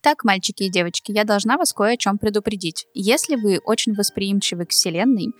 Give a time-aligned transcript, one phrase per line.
[0.00, 2.86] Так, мальчики и девочки, я должна вас кое о чем предупредить.
[2.94, 5.32] Если вы очень восприимчивы к Вселенной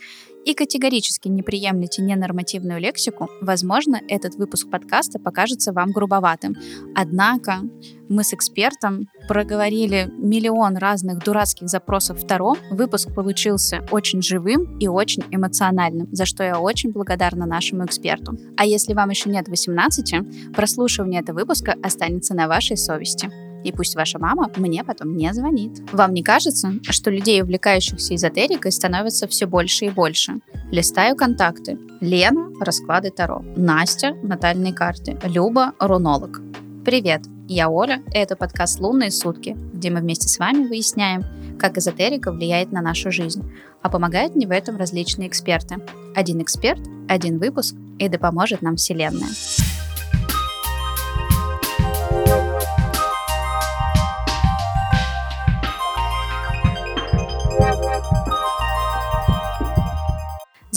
[0.45, 6.57] и категорически не приемлете ненормативную лексику, возможно, этот выпуск подкаста покажется вам грубоватым.
[6.97, 7.61] Однако
[8.09, 12.56] мы с экспертом проговорили миллион разных дурацких запросов втором.
[12.71, 18.37] Выпуск получился очень живым и очень эмоциональным, за что я очень благодарна нашему эксперту.
[18.56, 23.48] А если вам еще нет 18, прослушивание этого выпуска останется на вашей совести.
[23.65, 25.80] И пусть ваша мама мне потом не звонит.
[25.92, 30.41] Вам не кажется, что людей, увлекающихся эзотерикой, становится все больше и больше?
[30.70, 31.79] Листаю контакты.
[32.01, 33.45] Лена– расклады Таро.
[33.56, 35.18] Настя– натальные карты.
[35.24, 36.41] Люба– рунолог.
[36.84, 41.24] Привет, я Оля, и это подкаст «Лунные сутки», где мы вместе с вами выясняем,
[41.59, 43.43] как эзотерика влияет на нашу жизнь,
[43.82, 45.77] а помогают мне в этом различные эксперты.
[46.15, 49.29] Один эксперт, один выпуск, и да поможет нам Вселенная.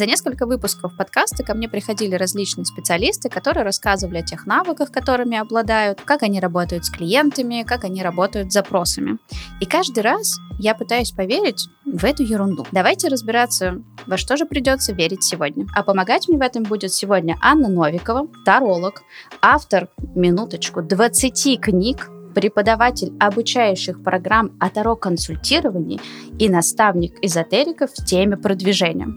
[0.01, 5.37] За несколько выпусков подкаста ко мне приходили различные специалисты, которые рассказывали о тех навыках, которыми
[5.37, 9.19] обладают, как они работают с клиентами, как они работают с запросами.
[9.59, 12.65] И каждый раз я пытаюсь поверить в эту ерунду.
[12.71, 15.67] Давайте разбираться, во что же придется верить сегодня.
[15.75, 19.03] А помогать мне в этом будет сегодня Анна Новикова, таролог,
[19.39, 25.99] автор, минуточку, 20 книг преподаватель обучающих программ о Таро-консультировании
[26.39, 29.07] и наставник эзотериков в теме продвижения.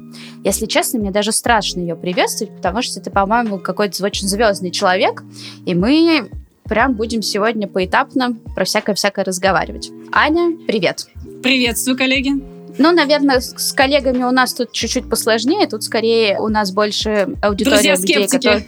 [0.45, 5.23] Если честно, мне даже страшно ее приветствовать, потому что это, по-моему, какой-то очень звездный человек,
[5.67, 6.29] и мы
[6.65, 9.91] прям будем сегодня поэтапно про всякое-всякое разговаривать.
[10.13, 11.07] Аня, привет!
[11.43, 12.54] Приветствую, коллеги!
[12.79, 15.67] Ну, наверное, с коллегами у нас тут чуть-чуть посложнее.
[15.67, 18.67] Тут скорее у нас больше аудитория Друзья, людей, которые...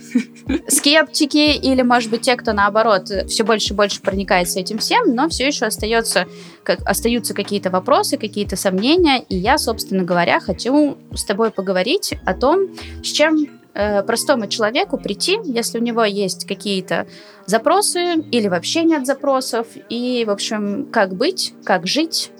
[0.68, 5.28] Скептики или, может быть, те, кто, наоборот, все больше и больше проникается этим всем, но
[5.28, 6.26] все еще остается,
[6.62, 9.24] как, остаются какие-то вопросы, какие-то сомнения.
[9.28, 12.68] И я, собственно говоря, хочу с тобой поговорить о том,
[13.02, 17.08] с чем э, простому человеку прийти, если у него есть какие-то
[17.46, 22.30] запросы или вообще нет запросов, и, в общем, как быть, как жить,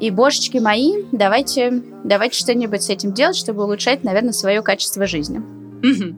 [0.00, 5.38] и, божечки мои, давайте, давайте что-нибудь с этим делать, чтобы улучшать, наверное, свое качество жизни.
[5.38, 6.16] Угу.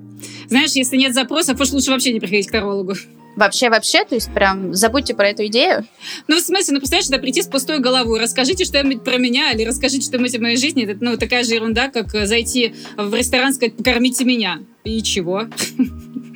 [0.49, 2.95] Знаешь, если нет запросов, уж лучше вообще не приходить к тарологу.
[3.37, 5.87] Вообще-вообще, то есть прям забудьте про эту идею?
[6.27, 9.65] Ну, в смысле, ну, представляешь, да, прийти с пустой головой, расскажите что-нибудь про меня или
[9.65, 10.85] расскажите что-нибудь о моей жизни.
[10.85, 14.61] Это, ну, такая же ерунда, как зайти в ресторан, сказать, покормите меня.
[14.83, 15.45] И чего?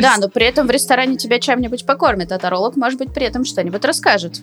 [0.00, 3.44] Да, но при этом в ресторане тебя чем-нибудь покормят, а таролог, может быть, при этом
[3.44, 4.40] что-нибудь расскажет.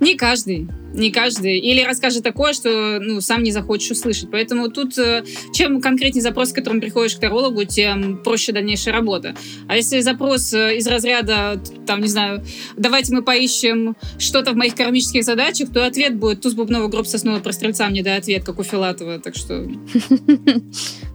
[0.00, 0.68] Не каждый.
[0.94, 1.58] Не каждый.
[1.58, 4.30] Или расскажет такое, что ну, сам не захочешь услышать.
[4.30, 9.34] Поэтому тут э, чем конкретнее запрос, с которым приходишь к тарологу, тем проще дальнейшая работа.
[9.68, 12.44] А если запрос э, из разряда, там, не знаю,
[12.76, 17.40] давайте мы поищем что-то в моих кармических задачах, то ответ будет туз бубновый гроб соснового
[17.40, 19.18] прострельца мне дай ответ, как у Филатова.
[19.18, 19.66] Так что...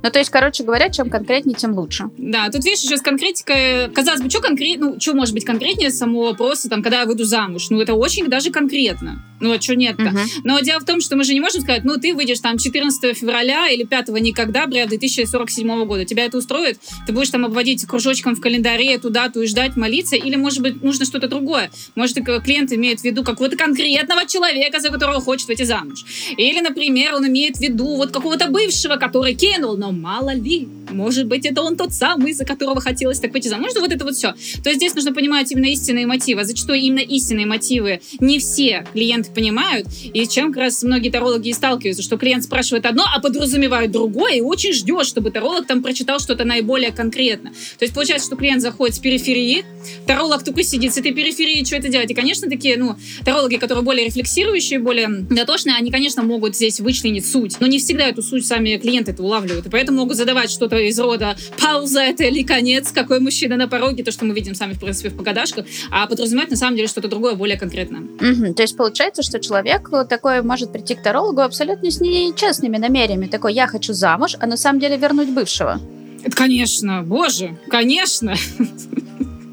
[0.04, 2.10] Ну, то есть, короче говоря, чем конкретнее, тем лучше.
[2.18, 3.90] Да, тут, видишь, еще с конкретикой...
[3.90, 4.92] Казалось бы, что конкретно...
[4.92, 7.68] Ну, что может быть конкретнее самого вопроса, там, когда я выйду замуж?
[7.70, 9.24] Ну, это очень даже конкретно.
[9.40, 10.04] Ну, а что нет-то?
[10.04, 10.26] Uh-huh.
[10.44, 13.18] Но дело в том, что мы же не можем сказать, ну, ты выйдешь там 14
[13.18, 16.06] февраля или 5 никогда, бля, 2047 года.
[16.06, 16.80] Тебя это устроит?
[17.06, 20.16] Ты будешь там обводить кружочком в календаре эту дату и ждать, молиться?
[20.16, 21.70] Или, может быть, нужно что-то другое?
[21.96, 26.06] Может, клиент имеет в виду какого-то конкретного человека, за которого хочет выйти замуж?
[26.38, 31.28] Или, например, он имеет в виду вот какого-то бывшего, который кинул, но мало ли, может
[31.28, 33.72] быть, это он тот самый, за которого хотелось так выйти замуж.
[33.80, 34.34] Вот это вот все.
[34.64, 36.44] То есть здесь нужно понимать именно истинные мотивы.
[36.44, 41.54] Зачастую именно истинные мотивы не все клиенты понимают, и чем как раз многие тарологи и
[41.54, 46.20] сталкиваются, что клиент спрашивает одно, а подразумевает другое, и очень ждет, чтобы таролог там прочитал
[46.20, 47.52] что-то наиболее конкретно.
[47.78, 49.64] То есть получается, что клиент заходит с периферии,
[50.06, 52.12] таролог только сидит с этой периферии, что это делать?
[52.12, 57.26] И, конечно, такие, ну, тарологи, которые более рефлексирующие, более дотошные, они, конечно, могут здесь вычленить
[57.26, 60.78] суть, но не всегда эту суть сами клиенты это улавливают, и поэтому могут задавать что-то
[60.78, 64.74] из рода пауза это или конец, какой мужчина на пороге, то, что мы видим сами,
[64.74, 68.02] в принципе, в погадашках, а подразумевать, на самом деле, что-то другое, более конкретное.
[68.02, 68.54] Угу.
[68.54, 73.28] То есть получается, что человек такой может прийти к тарологу абсолютно с нечестными намерениями.
[73.28, 75.80] Такой, я хочу замуж, а на самом деле вернуть бывшего.
[76.24, 78.34] Это, конечно, боже, конечно.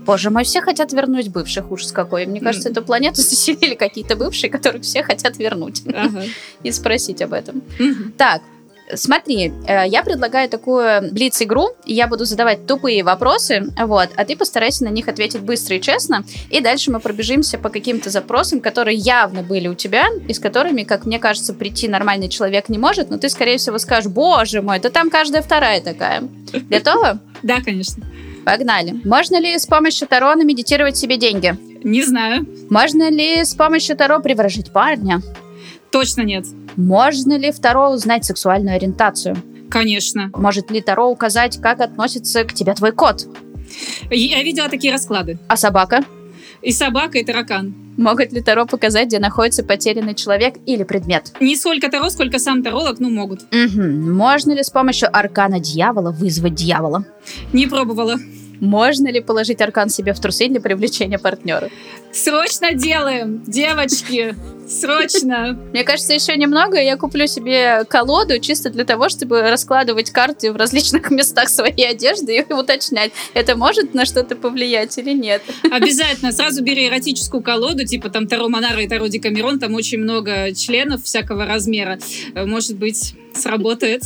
[0.07, 2.27] Боже мой, все хотят вернуть бывших, ужас какой.
[2.27, 5.83] Мне кажется, эту планету заселили какие-то бывшие, которых все хотят вернуть.
[5.87, 6.25] Ага.
[6.63, 7.63] И спросить об этом.
[8.17, 8.43] Так,
[8.93, 14.85] Смотри, э, я предлагаю такую блиц-игру, я буду задавать тупые вопросы, вот, а ты постарайся
[14.85, 19.43] на них ответить быстро и честно, и дальше мы пробежимся по каким-то запросам, которые явно
[19.43, 23.17] были у тебя, и с которыми, как мне кажется, прийти нормальный человек не может, но
[23.17, 26.23] ты, скорее всего, скажешь, боже мой, да там каждая вторая такая.
[26.69, 27.21] Готова?
[27.43, 28.03] Да, конечно.
[28.47, 28.95] Погнали.
[29.05, 31.55] Можно ли с помощью Таро медитировать себе деньги?
[31.83, 32.47] Не знаю.
[32.71, 35.21] Можно ли с помощью Таро приворожить парня?
[35.95, 36.45] Точно нет.
[36.75, 39.37] Можно ли в Таро узнать сексуальную ориентацию?
[39.71, 40.29] Конечно.
[40.35, 43.29] Может ли Таро указать, как относится к тебе твой кот?
[44.11, 45.39] Я видела такие расклады.
[45.47, 46.05] А собака?
[46.63, 47.77] И собака, и таракан.
[47.97, 51.33] Могут ли Таро показать, где находится потерянный человек или предмет?
[51.39, 53.43] Не сколько Таро, сколько сам Таролог, ну, могут.
[53.53, 53.81] Угу.
[53.81, 57.05] Можно ли с помощью аркана дьявола вызвать дьявола?
[57.53, 58.17] Не пробовала.
[58.65, 61.69] Можно ли положить аркан себе в трусы для привлечения партнера?
[62.13, 64.35] Срочно делаем, девочки!
[64.67, 65.59] Срочно!
[65.73, 70.57] Мне кажется, еще немного, я куплю себе колоду чисто для того, чтобы раскладывать карты в
[70.57, 75.43] различных местах своей одежды и уточнять, это может на что-то повлиять или нет.
[75.71, 76.33] Обязательно.
[76.33, 81.05] Сразу бери эротическую колоду, типа там Таро Монара и Таро Декамерон, там очень много членов
[81.05, 81.99] всякого размера.
[82.35, 84.05] Может быть, сработает.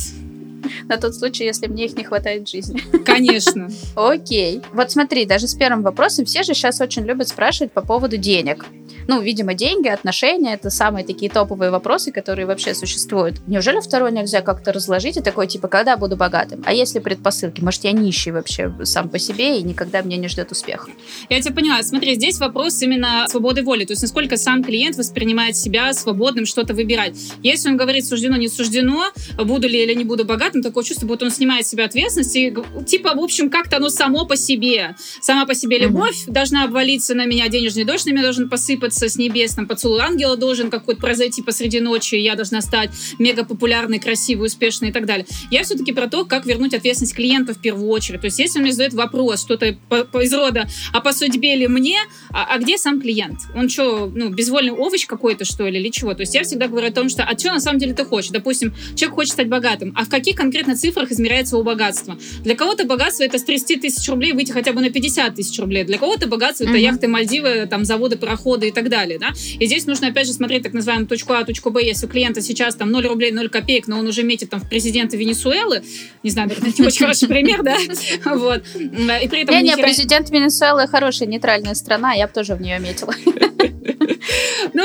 [0.87, 2.81] На тот случай, если мне их не хватает в жизни.
[3.05, 3.69] Конечно.
[3.95, 4.61] Окей.
[4.73, 8.65] Вот смотри, даже с первым вопросом все же сейчас очень любят спрашивать по поводу денег.
[9.09, 13.37] Ну, видимо, деньги, отношения— это самые такие топовые вопросы, которые вообще существуют.
[13.47, 16.61] Неужели второй нельзя как-то разложить и такой, типа, когда буду богатым?
[16.63, 17.59] А если предпосылки?
[17.59, 20.91] Может, я нищий вообще сам по себе и никогда меня не ждет успеха?
[21.27, 21.81] Я тебя поняла.
[21.81, 23.83] Смотри, здесь вопрос именно свободы воли.
[23.85, 27.17] То есть, насколько сам клиент воспринимает себя свободным что-то выбирать.
[27.41, 29.05] Если он говорит, суждено, не суждено,
[29.43, 32.55] буду ли или не буду богатым, такое чувство, будто он снимает с себя ответственность и,
[32.85, 34.95] типа, в общем, как-то оно само по себе.
[35.19, 36.31] Сама по себе любовь mm-hmm.
[36.31, 40.35] должна обвалиться на меня, денежный дождь на меня должен посыпаться, с небес, там, поцелуй ангела
[40.35, 45.25] должен какой-то произойти посреди ночи, я должна стать мега популярной, красивой, успешной и так далее.
[45.51, 48.21] Я все-таки про то, как вернуть ответственность клиента в первую очередь.
[48.21, 51.55] То есть, если он мне задает вопрос, что-то по, по, из рода, а по судьбе
[51.55, 51.97] ли мне,
[52.31, 53.39] а, а где сам клиент?
[53.55, 56.13] Он что, ну, безвольный овощ какой-то, что ли, или чего?
[56.13, 58.31] То есть, я всегда говорю о том, что, а что на самом деле ты хочешь?
[58.31, 62.17] Допустим, человек хочет стать богатым, а в каких конкретно цифрах измеряется его богатство?
[62.43, 65.83] Для кого-то богатство это с 30 тысяч рублей выйти хотя бы на 50 тысяч рублей.
[65.83, 69.29] Для кого-то богатство это яхты, Мальдивы, там, заводы, пароходы и так далее, да?
[69.59, 71.83] И здесь нужно, опять же, смотреть так называемую точку А, точку Б.
[71.83, 74.69] Если у клиента сейчас там 0 рублей, 0 копеек, но он уже метит там в
[74.69, 75.83] президента Венесуэлы,
[76.23, 77.77] не знаю, наверное, не очень хороший пример, да?
[78.25, 78.63] Вот.
[78.75, 79.55] И при этом...
[79.55, 83.13] Не-не, президент Венесуэлы хорошая нейтральная страна, я бы тоже в нее метила.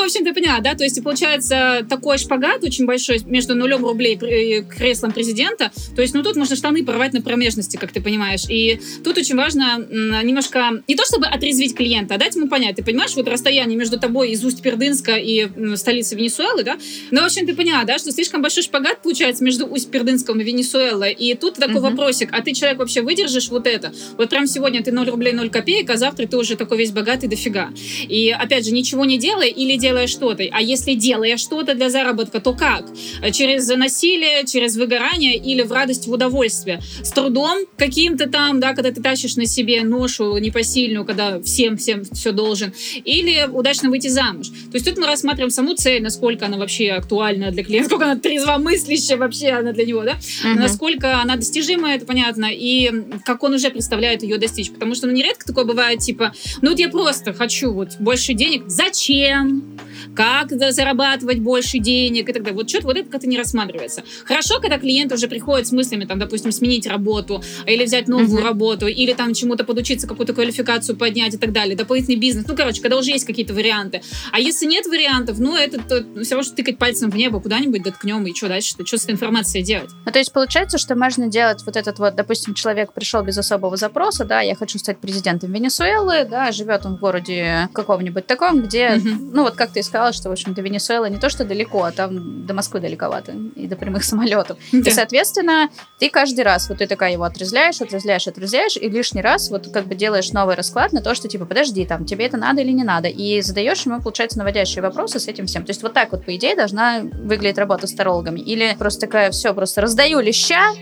[0.05, 0.75] В общем, ты поняла, да?
[0.75, 5.73] То есть, получается, такой шпагат очень большой между нулем рублей и креслом президента.
[5.97, 8.43] То есть, ну, тут можно штаны порвать на промежности, как ты понимаешь.
[8.51, 9.79] И тут очень важно
[10.23, 12.77] немножко, не то чтобы отрезвить клиента, а дать ему понять.
[12.77, 16.77] Ты понимаешь, вот расстояние между тобой из Усть-Пердынска и столицы Венесуэлы, да?
[17.11, 21.15] Ну, в общем, ты поняла, да, что слишком большой шпагат получается между Усть-Пердынском и Венесуэлой.
[21.15, 21.81] И тут такой uh-huh.
[21.81, 23.95] вопросик, а ты, человек, вообще выдержишь вот это?
[24.19, 27.27] Вот прям сегодня ты 0 рублей 0 копеек, а завтра ты уже такой весь богатый
[27.27, 27.71] дофига.
[28.07, 30.43] И, опять же, ничего не делай или делая что-то.
[30.51, 32.85] А если делая что-то для заработка, то как?
[33.33, 36.81] Через насилие, через выгорание или в радость, в удовольствие?
[37.03, 42.33] С трудом каким-то там, да, когда ты тащишь на себе ношу непосильную, когда всем-всем все
[42.33, 42.73] должен,
[43.05, 44.49] или удачно выйти замуж.
[44.49, 48.21] То есть тут мы рассматриваем саму цель, насколько она вообще актуальна для клиента, насколько она
[48.21, 50.15] трезвомыслящая вообще она для него, да?
[50.15, 50.55] Uh-huh.
[50.55, 52.91] Насколько она достижима, это понятно, и
[53.25, 54.73] как он уже представляет ее достичь.
[54.73, 58.65] Потому что ну, нередко такое бывает, типа, ну вот я просто хочу вот больше денег.
[58.67, 59.79] Зачем?
[60.15, 62.57] Как зарабатывать больше денег и так далее.
[62.57, 64.03] Вот что-то вот это как-то не рассматривается.
[64.25, 68.45] Хорошо, когда клиент уже приходит с мыслями, там, допустим, сменить работу или взять новую uh-huh.
[68.45, 72.47] работу, или там чему-то подучиться, какую-то квалификацию поднять и так далее, дополнительный бизнес.
[72.47, 74.03] Ну, короче, когда уже есть какие-то варианты.
[74.33, 77.41] А если нет вариантов, ну, это то, ну, все равно, что тыкать пальцем в небо
[77.41, 78.75] куда-нибудь, доткнем, и что дальше?
[78.85, 79.91] Что с этой информацией делать?
[80.05, 83.77] Ну, то есть получается, что можно делать вот этот вот, допустим, человек пришел без особого
[83.77, 88.97] запроса, да, я хочу стать президентом Венесуэлы, да, живет он в городе каком-нибудь таком, где,
[88.97, 89.31] uh-huh.
[89.33, 91.93] ну, вот как ты сказала, что, в общем, до Венесуэлы не то, что далеко, а
[91.93, 94.57] там до Москвы далековато, и до прямых самолетов.
[94.73, 94.79] Да.
[94.79, 99.51] И, соответственно, ты каждый раз, вот ты такая его отрезляешь, отрезляешь, отрезляешь, и лишний раз
[99.51, 102.63] вот как бы делаешь новый расклад на то, что, типа, подожди, там, тебе это надо
[102.63, 105.65] или не надо, и задаешь ему, получается, наводящие вопросы с этим всем.
[105.65, 108.41] То есть вот так вот, по идее, должна выглядеть работа с тарологами.
[108.41, 110.73] Или просто такая, все, просто раздаю леща,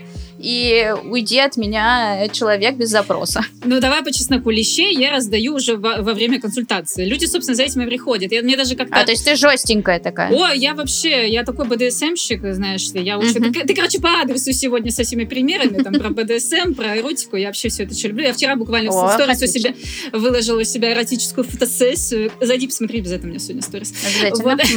[0.43, 3.45] и уйди от меня человек без запроса.
[3.63, 7.05] Ну, давай по чесноку лещей я раздаю уже во, во время консультации.
[7.05, 8.31] Люди, собственно, за этим и приходят.
[8.33, 8.93] Я, мне даже как-то...
[8.99, 10.33] А, то есть ты жестенькая такая?
[10.33, 13.01] О, я вообще, я такой БДСМщик, знаешь ли.
[13.01, 13.39] Я вообще...
[13.39, 13.53] Uh-huh.
[13.53, 17.37] Ты, ты, короче, по адресу сегодня со всеми примерами, там, про БДСМ, про эротику.
[17.37, 18.25] Я вообще все это очень люблю.
[18.25, 19.73] Я вчера буквально О, в сторис у себя
[20.11, 22.33] выложила у себя эротическую фотосессию.
[22.41, 23.93] Зайди, посмотри, без этого у меня сегодня сторис.
[24.39, 24.59] Вот.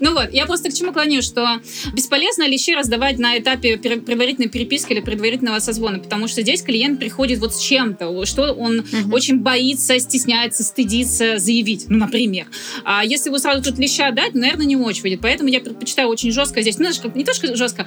[0.00, 1.60] Ну вот, я просто к чему клоню, что
[1.92, 6.98] бесполезно лещи раздавать на этапе предварительной переписки поиска или предварительного созвона, потому что здесь клиент
[6.98, 9.14] приходит вот с чем-то, что он угу.
[9.14, 12.46] очень боится, стесняется, стыдится заявить, ну, например.
[12.84, 15.20] А если вы сразу тут леща дать, наверное, не очень выйдет.
[15.20, 17.86] Поэтому я предпочитаю очень жестко здесь, ну, не то, что жестко,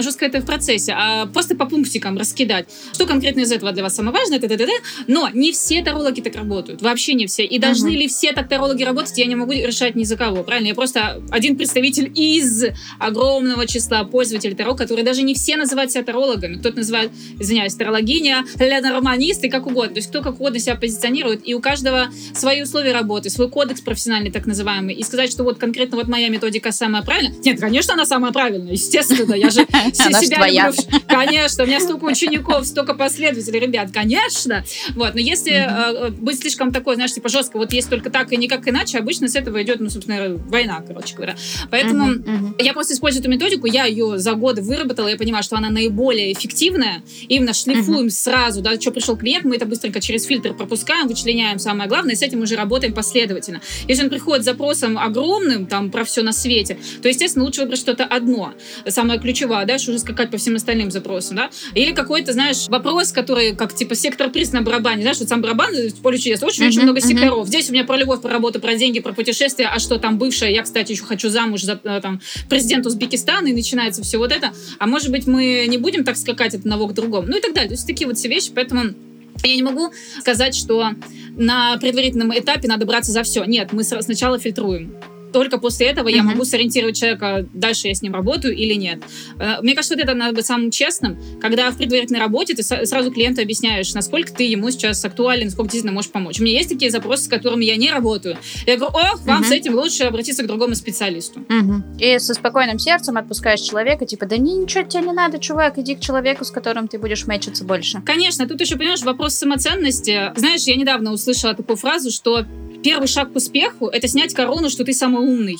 [0.00, 2.68] жестко это в процессе, а просто по пунктикам раскидать.
[2.92, 4.68] Что конкретно из этого для вас самое важное, т -т -т -т.
[5.06, 7.44] но не все тарологи так работают, вообще не все.
[7.44, 7.98] И должны угу.
[7.98, 10.68] ли все так тарологи работать, я не могу решать ни за кого, правильно?
[10.68, 12.64] Я просто один представитель из
[12.98, 16.56] огромного числа пользователей Таро, которые даже не все называют себя тарологами.
[16.56, 19.94] Кто-то называет, извиняюсь, тарологиня, ленорманисты, как угодно.
[19.94, 21.46] То есть кто как угодно себя позиционирует.
[21.46, 24.94] И у каждого свои условия работы, свой кодекс профессиональный так называемый.
[24.94, 27.36] И сказать, что вот конкретно вот моя методика самая правильная.
[27.44, 28.72] Нет, конечно, она самая правильная.
[28.72, 29.60] Естественно, я же
[29.92, 30.82] себя люблю.
[31.06, 34.64] Конечно, у меня столько учеников, столько последователей, ребят, конечно.
[34.94, 38.36] Вот, но если э, быть слишком такой, знаешь, типа жестко, вот есть только так и
[38.36, 41.36] никак иначе, обычно с этого идет, ну, собственно, война, короче говоря.
[41.70, 42.12] Поэтому
[42.58, 46.05] я просто использую эту методику, я ее за годы выработала, я понимаю, что она наиболее
[46.14, 47.02] эффективная.
[47.28, 51.88] Именно шлифуем сразу, да, что пришел клиент, мы это быстренько через фильтр пропускаем, вычленяем самое
[51.88, 53.60] главное, и с этим уже работаем последовательно.
[53.88, 57.80] Если он приходит с запросом огромным, там, про все на свете, то, естественно, лучше выбрать
[57.80, 58.52] что-то одно,
[58.88, 61.50] самое ключевое, да, что уже скакать по всем остальным запросам, да.
[61.74, 65.74] Или какой-то, знаешь, вопрос, который, как, типа, сектор приз на барабане, знаешь, вот сам барабан,
[65.74, 67.08] в поле чудес, очень-очень uh-huh, много uh-huh.
[67.08, 67.46] секторов.
[67.48, 70.50] Здесь у меня про любовь, про работу, про деньги, про путешествия, а что там бывшая,
[70.50, 74.52] я, кстати, еще хочу замуж за, э, там, президент Узбекистана, и начинается все вот это.
[74.78, 77.28] А может быть, мы не будем так скакать от одного к другому?
[77.28, 77.68] Ну и так далее.
[77.68, 78.94] То есть такие вот все вещи, поэтому
[79.42, 80.90] я не могу сказать, что
[81.36, 83.44] на предварительном этапе надо браться за все.
[83.44, 84.96] Нет, мы сначала фильтруем
[85.36, 86.16] только после этого uh-huh.
[86.16, 89.02] я могу сориентировать человека, дальше я с ним работаю или нет.
[89.38, 91.18] Э, мне кажется, вот это надо быть самым честным.
[91.42, 95.92] Когда в предварительной работе ты сразу клиенту объясняешь, насколько ты ему сейчас актуален, насколько действительно
[95.92, 96.40] можешь помочь.
[96.40, 98.38] У меня есть такие запросы, с которыми я не работаю.
[98.66, 99.46] Я говорю, ох, вам uh-huh.
[99.46, 101.40] с этим лучше обратиться к другому специалисту.
[101.40, 101.82] Uh-huh.
[102.00, 106.00] И со спокойным сердцем отпускаешь человека, типа, да ничего тебе не надо, чувак, иди к
[106.00, 108.00] человеку, с которым ты будешь мэчиться больше.
[108.06, 110.32] Конечно, тут еще, понимаешь, вопрос самоценности.
[110.34, 112.46] Знаешь, я недавно услышала такую фразу, что
[112.86, 115.58] первый шаг к успеху— это снять корону, что ты самый умный.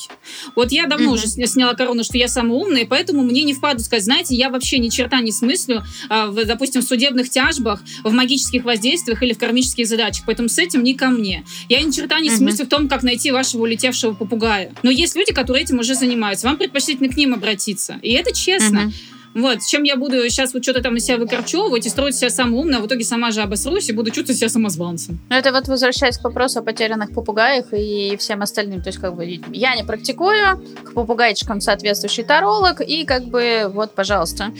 [0.55, 1.13] Вот я давно mm-hmm.
[1.13, 4.79] уже сняла корону, что я самый умный, поэтому мне не впаду сказать, знаете, я вообще
[4.79, 9.37] ни черта не смыслю, а, в, допустим, в судебных тяжбах, в магических воздействиях или в
[9.37, 11.45] кармических задачах, поэтому с этим не ко мне.
[11.69, 12.37] Я ни черта не mm-hmm.
[12.37, 14.71] смыслю в том, как найти вашего улетевшего попугая.
[14.83, 16.47] Но есть люди, которые этим уже занимаются.
[16.47, 17.99] Вам предпочтительно к ним обратиться.
[18.01, 18.77] И это честно.
[18.79, 19.16] Mm-hmm.
[19.33, 22.55] Вот, чем я буду сейчас вот что-то там на себя выкорчевывать и строить себя самым
[22.55, 25.19] умным, а в итоге сама же обосрусь и буду чувствовать себя самозванцем.
[25.29, 28.81] Ну, это вот возвращаясь к вопросу о потерянных попугаях и всем остальным.
[28.81, 33.93] То есть, как бы, я не практикую, к попугайчикам соответствующий таролог, и как бы, вот,
[33.93, 34.51] пожалуйста.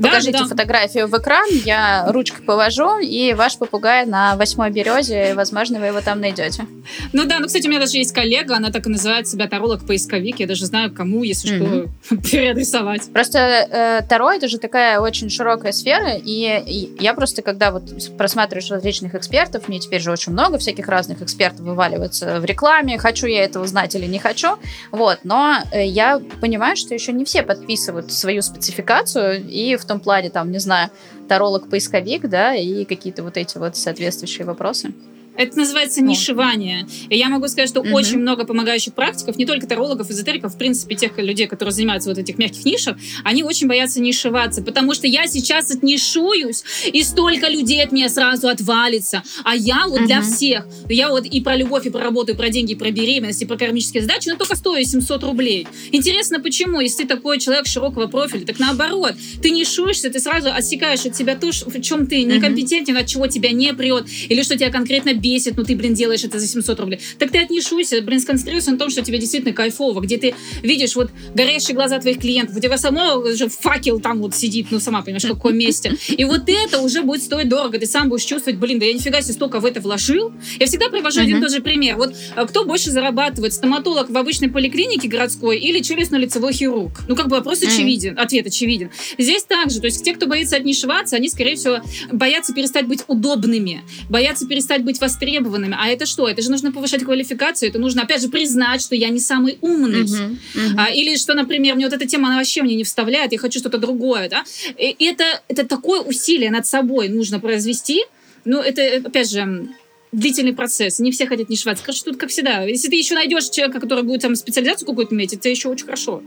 [0.00, 0.46] Покажите да, да.
[0.46, 6.00] фотографию в экран, я ручкой повожу, и ваш попугай на восьмой березе, возможно, вы его
[6.00, 6.66] там найдете.
[7.12, 10.38] Ну да, ну, кстати, у меня даже есть коллега, она так и называет себя таролог-поисковик,
[10.38, 11.90] я даже знаю, кому, если mm-hmm.
[12.08, 13.10] что, переадресовать.
[13.12, 17.84] Просто э, Таро— это же такая очень широкая сфера, и, и я просто, когда вот
[18.18, 23.26] просматриваешь различных экспертов, мне теперь же очень много всяких разных экспертов вываливается в рекламе, хочу
[23.26, 24.58] я этого знать или не хочу,
[24.90, 29.88] вот, но э, я понимаю, что еще не все подписывают свою спецификацию, и в в
[29.88, 30.90] том плане, там, не знаю,
[31.28, 34.92] таролог-поисковик, да, и какие-то вот эти вот соответствующие вопросы.
[35.36, 36.86] Это называется нишевание.
[37.08, 37.90] И я могу сказать, что угу.
[37.90, 42.18] очень много помогающих практиков, не только тарологов, эзотериков, в принципе, тех людей, которые занимаются вот
[42.18, 47.82] этих мягких нишах, они очень боятся нишеваться, потому что я сейчас отнишуюсь, и столько людей
[47.82, 49.22] от меня сразу отвалится.
[49.44, 50.06] А я вот угу.
[50.06, 50.66] для всех.
[50.88, 53.46] Я вот и про любовь, и про работу, и про деньги, и про беременность, и
[53.46, 55.66] про кармические задачи, но только стою 700 рублей.
[55.92, 56.80] Интересно, почему?
[56.80, 61.36] Если ты такой человек широкого профиля, так наоборот, ты нишуешься, ты сразу отсекаешь от себя
[61.36, 65.25] то, в чем ты некомпетентен, от чего тебя не прет, или что тебя конкретно бесит,
[65.56, 67.00] но ты, блин, делаешь это за 700 рублей.
[67.18, 71.10] Так ты отнишуйся, блин, сконцентрируйся на том, что тебе действительно кайфово, где ты видишь вот
[71.34, 75.24] горящие глаза твоих клиентов, у тебя само уже факел там вот сидит, ну, сама понимаешь,
[75.24, 75.96] в каком месте.
[76.08, 79.20] И вот это уже будет стоить дорого, ты сам будешь чувствовать, блин, да я нифига
[79.20, 80.32] себе столько в это вложил.
[80.58, 81.96] Я всегда привожу один и тот же пример.
[81.96, 87.00] Вот а, кто больше зарабатывает, стоматолог в обычной поликлинике городской или челюстно-лицевой хирург?
[87.08, 88.90] Ну, как бы вопрос очевиден, ответ очевиден.
[89.18, 91.78] Здесь также, то есть те, кто боится отнишеваться, они, скорее всего,
[92.12, 95.76] боятся перестать быть удобными, боятся перестать быть востребованными, востребованными.
[95.78, 96.28] А это что?
[96.28, 100.02] Это же нужно повышать квалификацию, это нужно, опять же, признать, что я не самый умный.
[100.02, 100.74] Uh-huh, uh-huh.
[100.76, 103.58] А, или что, например, мне вот эта тема, она вообще мне не вставляет, я хочу
[103.58, 104.28] что-то другое.
[104.28, 104.44] Да?
[104.78, 108.04] И это, это такое усилие над собой нужно произвести.
[108.44, 109.68] Ну, это, опять же,
[110.12, 110.98] длительный процесс.
[110.98, 111.84] Не все хотят не шваться.
[111.84, 112.62] Короче, тут как всегда.
[112.64, 116.22] Если ты еще найдешь человека, который будет там специализацию какую-то иметь, это еще очень хорошо.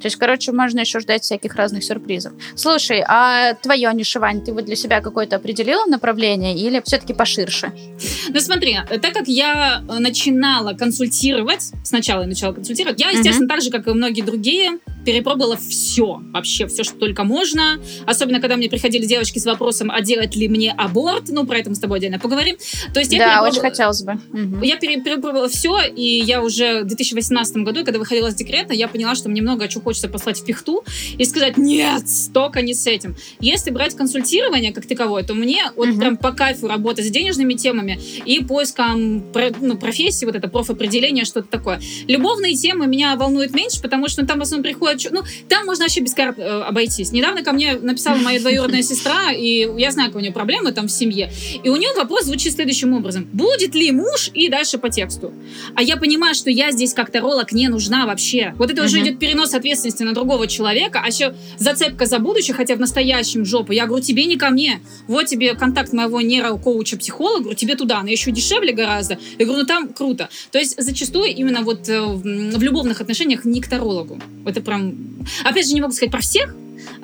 [0.00, 2.32] То есть, короче, можно еще ждать всяких разных сюрпризов.
[2.54, 7.72] Слушай, а твое нишевание, ты вот для себя какое-то определила направление или все-таки поширше?
[8.28, 13.48] Ну смотри, так как я начинала консультировать, сначала я начала консультировать, я, естественно, uh-huh.
[13.48, 17.80] так же, как и многие другие перепробовала все, вообще все, что только можно.
[18.06, 21.24] Особенно, когда мне приходили девочки с вопросом, а делать ли мне аборт.
[21.28, 22.56] Ну, про это мы с тобой отдельно поговорим.
[22.92, 24.18] То есть я да, очень хотелось бы.
[24.62, 29.14] Я перепробовала все, и я уже в 2018 году, когда выходила с декрета, я поняла,
[29.14, 30.84] что мне много чего хочется послать в пихту
[31.18, 33.16] и сказать, нет, столько не с этим.
[33.40, 35.98] Если брать консультирование как таковое, то мне вот угу.
[35.98, 39.24] прям по кайфу работать с денежными темами и поиском
[39.60, 41.80] ну, профессии, вот это профопределение, что-то такое.
[42.06, 45.10] Любовные темы меня волнуют меньше, потому что ну, там в основном приходят...
[45.10, 47.10] Ну, там можно вообще без карт э, обойтись.
[47.10, 50.86] Недавно ко мне написала моя двоюродная сестра, и я знаю, какие у нее проблемы там
[50.86, 51.32] в семье.
[51.64, 53.28] И у нее вопрос звучит следующим образом.
[53.32, 54.30] Будет ли муж?
[54.34, 55.32] И дальше по тексту.
[55.74, 58.54] А я понимаю, что я здесь как таролог не нужна вообще.
[58.56, 58.84] Вот это uh-huh.
[58.84, 63.44] уже идет перенос ответственности на другого человека, а еще зацепка за будущее, хотя в настоящем
[63.44, 63.72] жопу.
[63.72, 64.80] Я говорю, тебе не ко мне.
[65.06, 69.18] Вот тебе контакт моего нейрокоуча-психолога, говорю, тебе туда, она еще дешевле гораздо.
[69.38, 70.28] Я говорю, ну там круто.
[70.50, 74.20] То есть зачастую именно вот э, в любовных отношениях не к тарологу.
[74.44, 74.94] Это прям...
[75.44, 76.54] Опять же, не могу сказать про всех,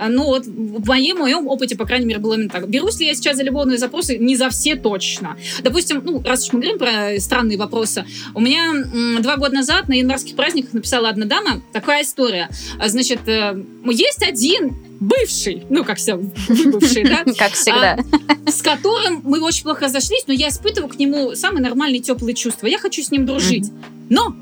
[0.08, 2.68] ну, вот в моем, моем опыте, по крайней мере, было именно так.
[2.68, 4.18] Берусь ли я сейчас за любовные запросы?
[4.18, 5.36] Не за все точно.
[5.62, 8.04] Допустим, ну, раз уж мы говорим про странные вопросы,
[8.34, 12.50] у меня м, два года назад на январских праздниках написала одна дама такая история.
[12.78, 17.24] А, значит, э, есть один бывший, ну, как все, выбывший, да?
[17.38, 17.98] Как всегда.
[18.46, 22.34] А, с которым мы очень плохо разошлись, но я испытываю к нему самые нормальные теплые
[22.34, 22.66] чувства.
[22.66, 23.70] Я хочу с ним дружить.
[24.08, 24.34] Но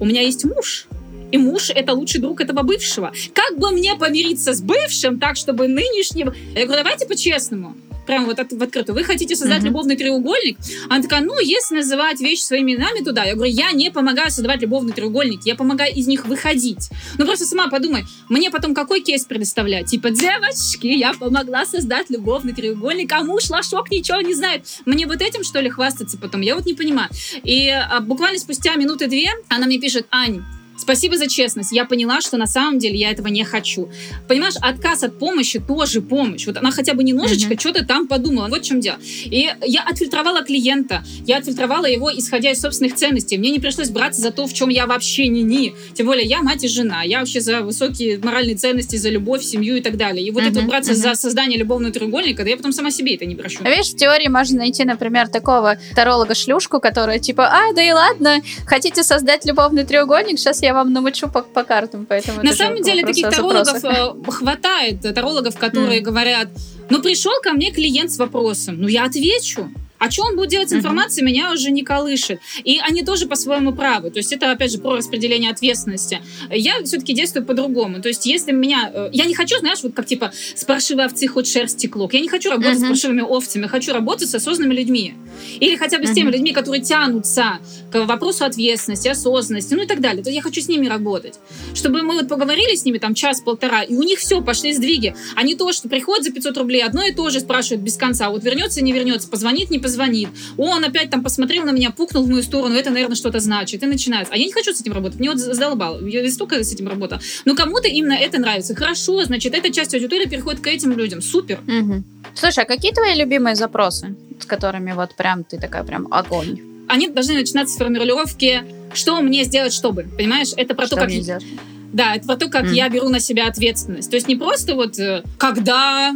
[0.00, 0.86] у меня есть муж,
[1.34, 3.12] и муж— это лучший друг этого бывшего.
[3.32, 6.32] Как бы мне помириться с бывшим так, чтобы нынешнего...
[6.54, 7.74] Я говорю, давайте по-честному
[8.06, 8.94] прям вот в открытую.
[8.94, 9.68] Вы хотите создать uh-huh.
[9.68, 10.58] любовный треугольник?
[10.90, 13.24] Она такая, ну, если называть вещи своими именами туда.
[13.24, 16.90] Я говорю, я не помогаю создавать любовный треугольник, я помогаю из них выходить.
[17.18, 19.86] Ну, просто сама подумай, мне потом какой кейс предоставлять?
[19.86, 24.66] Типа, девочки, я помогла создать любовный треугольник, а муж лошок ничего не знает.
[24.84, 26.42] Мне вот этим, что ли, хвастаться потом?
[26.42, 27.08] Я вот не понимаю.
[27.42, 30.44] И а, буквально спустя минуты две она мне пишет, Ань,
[30.76, 31.72] Спасибо за честность.
[31.72, 33.90] Я поняла, что на самом деле я этого не хочу.
[34.28, 36.46] Понимаешь, отказ от помощи тоже помощь.
[36.46, 37.60] Вот она хотя бы немножечко uh-huh.
[37.60, 38.48] что-то там подумала.
[38.48, 38.98] Вот в чем дело.
[39.24, 41.04] И я отфильтровала клиента.
[41.26, 43.38] Я отфильтровала его, исходя из собственных ценностей.
[43.38, 45.74] Мне не пришлось браться за то, в чем я вообще не ни.
[45.94, 47.02] Тем более я мать и жена.
[47.02, 50.26] Я вообще за высокие моральные ценности, за любовь, семью и так далее.
[50.26, 50.96] И вот uh-huh, это браться uh-huh.
[50.96, 53.60] за создание любовного треугольника, да я потом сама себе это не прощу.
[53.64, 58.42] А видишь, в теории можно найти, например, такого таролога-шлюшку, которая типа, а, да и ладно,
[58.66, 62.42] хотите создать любовный треугольник, сейчас я вам намучу по, по картам, поэтому...
[62.42, 66.04] На самом деле таких тарологов э, хватает, тарологов, которые mm.
[66.04, 66.48] говорят,
[66.90, 69.70] ну пришел ко мне клиент с вопросом, ну я отвечу.
[70.04, 71.30] А что он будет делать с информацией, uh-huh.
[71.30, 72.40] меня уже не колышет.
[72.62, 74.10] И они тоже по-своему правы.
[74.10, 76.20] То есть это, опять же, про распределение ответственности.
[76.50, 78.02] Я все-таки действую по-другому.
[78.02, 78.90] То есть если меня...
[78.92, 82.12] Э, я не хочу, знаешь, вот как типа с паршивой овцы хоть шерсть клок.
[82.12, 82.86] Я не хочу работать uh-huh.
[82.86, 83.66] с паршивыми овцами.
[83.66, 85.14] Хочу работать с осознанными людьми.
[85.58, 90.00] Или хотя бы с теми людьми, которые тянутся к вопросу ответственности, осознанности, ну и так
[90.00, 90.22] далее.
[90.22, 91.38] То есть я хочу с ними работать.
[91.74, 95.16] Чтобы мы вот поговорили с ними там час-полтора, и у них все, пошли сдвиги.
[95.34, 98.28] А не то, что приходят за 500 рублей, одно и то же спрашивают без конца.
[98.28, 100.28] Вот вернется, не вернется, позвонит, не позвонит звонит.
[100.58, 103.82] Он опять там посмотрел на меня, пукнул в мою сторону, это, наверное, что-то значит.
[103.82, 104.34] И начинается.
[104.34, 105.18] А я не хочу с этим работать.
[105.18, 106.04] Мне вот задолбал.
[106.06, 107.20] Я столько с этим работала.
[107.44, 108.74] Но кому-то именно это нравится.
[108.74, 111.22] Хорошо, значит, эта часть аудитории переходит к этим людям.
[111.22, 111.60] Супер.
[111.66, 112.02] Угу.
[112.34, 116.60] Слушай, а какие твои любимые запросы, с которыми вот прям ты такая прям огонь?
[116.88, 120.04] Они должны начинаться с формулировки «что мне сделать, чтобы?».
[120.16, 120.52] Понимаешь?
[120.56, 121.10] Это про что то, как...
[121.10, 121.44] Сделать?
[121.92, 122.74] Да, это про то, как mm.
[122.74, 124.10] я беру на себя ответственность.
[124.10, 126.12] То есть не просто вот э, когда,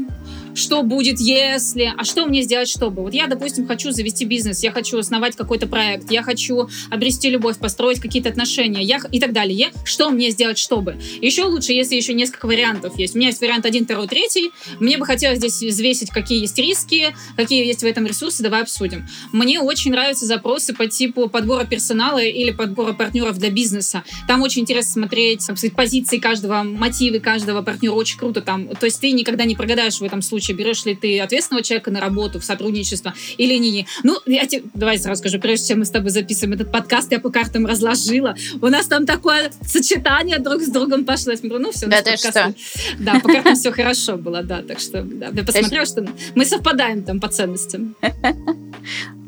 [0.58, 3.02] что будет, если, а что мне сделать, чтобы.
[3.02, 7.58] Вот я, допустим, хочу завести бизнес, я хочу основать какой-то проект, я хочу обрести любовь,
[7.58, 9.70] построить какие-то отношения я, и так далее.
[9.84, 10.98] Что мне сделать, чтобы.
[11.20, 13.14] Еще лучше, если еще несколько вариантов есть.
[13.14, 14.50] У меня есть вариант один, второй, третий.
[14.80, 19.06] Мне бы хотелось здесь взвесить, какие есть риски, какие есть в этом ресурсы, давай обсудим.
[19.32, 24.02] Мне очень нравятся запросы по типу подбора персонала или подбора партнеров для бизнеса.
[24.26, 27.92] Там очень интересно смотреть, сказать, позиции каждого, мотивы каждого партнера.
[27.92, 28.68] Очень круто там.
[28.68, 31.90] То есть ты никогда не прогадаешь в этом случае случае, берешь ли ты ответственного человека
[31.90, 33.86] на работу, в сотрудничество или не.
[34.02, 37.20] Ну, я тебе, давай сразу скажу, прежде чем мы с тобой записываем этот подкаст, я
[37.20, 38.34] по картам разложила.
[38.60, 41.32] У нас там такое сочетание друг с другом пошло.
[41.32, 42.54] Я смотрю, ну все, да, ты что?
[42.98, 47.02] Да, по картам все хорошо было, да, так что да, я посмотрела, что мы совпадаем
[47.02, 47.96] там по ценностям.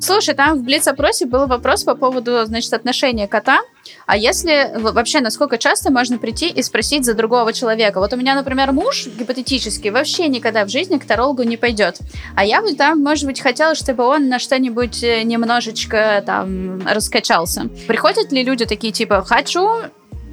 [0.01, 3.61] Слушай, там в Блиц-опросе был вопрос по поводу, значит, отношения кота.
[4.07, 8.01] А если вообще, насколько часто можно прийти и спросить за другого человека?
[8.01, 11.99] Вот у меня, например, муж гипотетически вообще никогда в жизни к тарологу не пойдет.
[12.35, 17.69] А я бы там, может быть, хотела, чтобы он на что-нибудь э, немножечко там раскачался.
[17.87, 19.69] Приходят ли люди такие, типа, хочу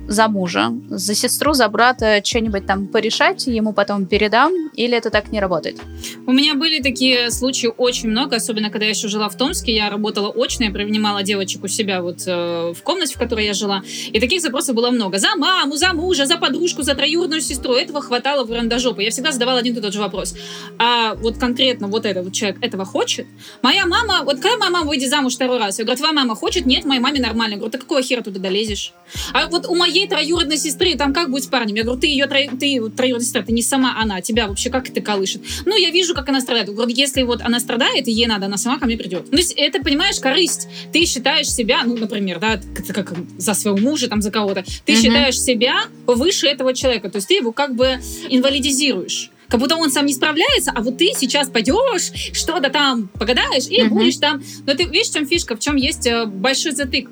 [0.08, 5.32] за мужа, за сестру, за брата что-нибудь там порешать, ему потом передам, или это так
[5.32, 5.78] не работает?
[6.26, 9.89] У меня были такие случаи очень много, особенно когда я еще жила в Томске, я
[9.89, 13.84] работала очно, я принимала девочек у себя вот э, в комнате, в которой я жила,
[14.12, 15.20] и таких запросов было много.
[15.20, 17.74] За маму, за мужа, за подружку, за троюродную сестру.
[17.74, 19.02] Этого хватало в рандажопу.
[19.02, 20.36] Я всегда задавала один и тот же вопрос.
[20.78, 23.28] А вот конкретно вот этот вот человек этого хочет?
[23.62, 26.65] Моя мама, вот когда моя мама выйдет замуж второй раз, я говорю, твоя мама хочет?
[26.65, 27.54] Нет, моей маме нормально.
[27.54, 28.93] Я говорю, ты какого хера туда долезешь?
[29.34, 31.75] А вот у моей троюродной сестры там как будет с парнем?
[31.75, 32.39] Я говорю, ты ее тро...
[32.60, 35.41] ты троюродная сестра, ты не сама она, тебя вообще как это колышет?
[35.65, 36.67] Ну, я вижу, как она страдает.
[36.67, 39.23] Я говорю, если вот она страдает, и ей надо, она сама ко мне придет.
[39.25, 40.67] Ну, то есть это, понимаешь, корысть.
[40.91, 44.63] Ты считаешь себя, ну, например, да, как, как за своего мужа, там, за кого-то.
[44.86, 45.01] Ты угу.
[45.01, 47.10] считаешь себя выше этого человека.
[47.10, 50.97] То есть ты его как бы инвалидизируешь как будто он сам не справляется, а вот
[50.97, 53.89] ты сейчас пойдешь, что-то там погадаешь и uh-huh.
[53.89, 54.43] будешь там.
[54.65, 57.10] Но ты видишь, в чем фишка, в чем есть э, большой затык.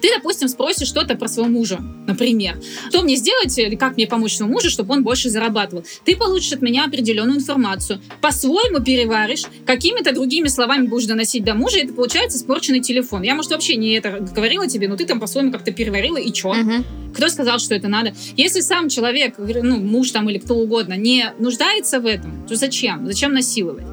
[0.00, 2.60] Ты, допустим, спросишь что-то про своего мужа, например.
[2.88, 5.84] Что мне сделать или как мне помочь своему мужу, чтобы он больше зарабатывал?
[6.04, 8.00] Ты получишь от меня определенную информацию.
[8.20, 13.22] По-своему переваришь, какими-то другими словами будешь доносить до мужа, и это получается испорченный телефон.
[13.22, 16.50] Я, может, вообще не это говорила тебе, но ты там по-своему как-то переварила, и чё?
[16.50, 16.84] Угу.
[17.14, 18.14] Кто сказал, что это надо?
[18.36, 23.06] Если сам человек, ну, муж там или кто угодно, не нуждается в этом, то зачем?
[23.06, 23.84] Зачем насиловать?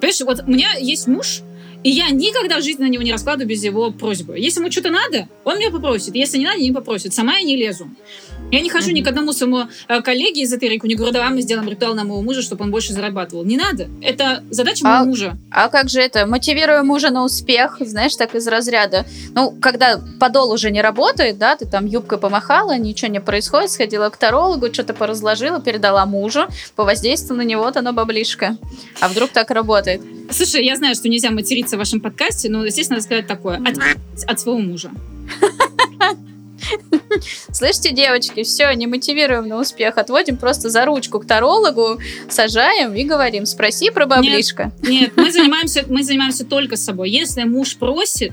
[0.00, 1.40] Понимаешь, вот у меня есть муж,
[1.84, 4.38] и я никогда в жизни на него не раскладываю без его просьбы.
[4.38, 6.14] Если ему что-то надо, он меня попросит.
[6.14, 7.14] Если не надо, не попросит.
[7.14, 7.88] Сама я не лезу.
[8.50, 11.68] Я не хожу ни к одному своему э, коллеге эзотерику, не говорю, давай мы сделаем
[11.68, 13.44] ритуал на моего мужа, чтобы он больше зарабатывал.
[13.44, 13.88] Не надо.
[14.00, 15.36] Это задача а, моего мужа.
[15.50, 16.26] А как же это?
[16.26, 19.04] Мотивирую мужа на успех, знаешь, так из разряда.
[19.34, 24.08] Ну, когда подол уже не работает, да, ты там юбкой помахала, ничего не происходит, сходила
[24.08, 28.56] к тарологу, что-то поразложила, передала мужу, повоздействовала на него, вот оно баблишко.
[29.00, 30.00] А вдруг так работает?
[30.30, 33.58] Слушай, я знаю, что нельзя материться в вашем подкасте, но, естественно, надо сказать такое.
[33.58, 33.76] От,
[34.26, 34.90] от своего мужа.
[37.52, 43.04] Слышите, девочки, все, не мотивируем на успех, отводим просто за ручку к тарологу, сажаем и
[43.04, 44.72] говорим, спроси про баблишко.
[44.82, 47.10] Нет, нет мы, занимаемся, мы занимаемся только собой.
[47.10, 48.32] Если муж просит,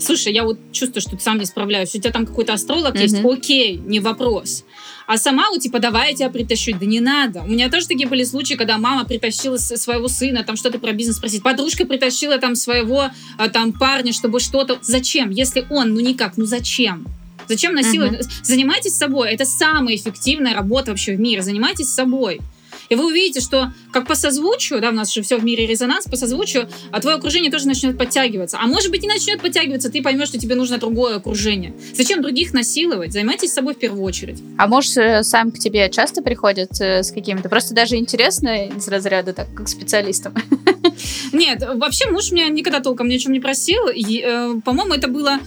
[0.00, 3.02] слушай, я вот чувствую, что ты сам не справляюсь, у тебя там какой-то астролог mm-hmm.
[3.02, 4.64] есть, окей, не вопрос.
[5.08, 6.76] А сама, ну, типа, давай я тебя притащу.
[6.78, 7.40] Да не надо.
[7.40, 11.16] У меня тоже такие были случаи, когда мама притащила своего сына, там что-то про бизнес
[11.16, 11.42] спросить.
[11.42, 13.04] Подружка притащила там своего
[13.38, 14.78] а, там парня, чтобы что-то...
[14.82, 15.30] Зачем?
[15.30, 17.06] Если он, ну никак, ну зачем?
[17.48, 18.20] Зачем насиловать?
[18.20, 18.44] Uh-huh.
[18.44, 19.30] Занимайтесь собой.
[19.30, 21.42] Это самая эффективная работа вообще в мире.
[21.42, 22.40] Занимайтесь собой.
[22.88, 26.06] И вы увидите, что как по созвучию, да, у нас же все в мире резонанс,
[26.06, 28.58] по созвучию, а твое окружение тоже начнет подтягиваться.
[28.60, 31.74] А может быть, не начнет подтягиваться, ты поймешь, что тебе нужно другое окружение.
[31.94, 33.12] Зачем других насиловать?
[33.12, 34.42] Займайтесь собой в первую очередь.
[34.56, 37.48] А может, э, сам к тебе часто приходят э, с какими-то?
[37.48, 40.34] Просто даже интересно из разряда, так, как специалистам.
[41.32, 43.88] Нет, вообще муж меня никогда толком ни о чем не просил.
[43.88, 45.38] Э, по-моему, это было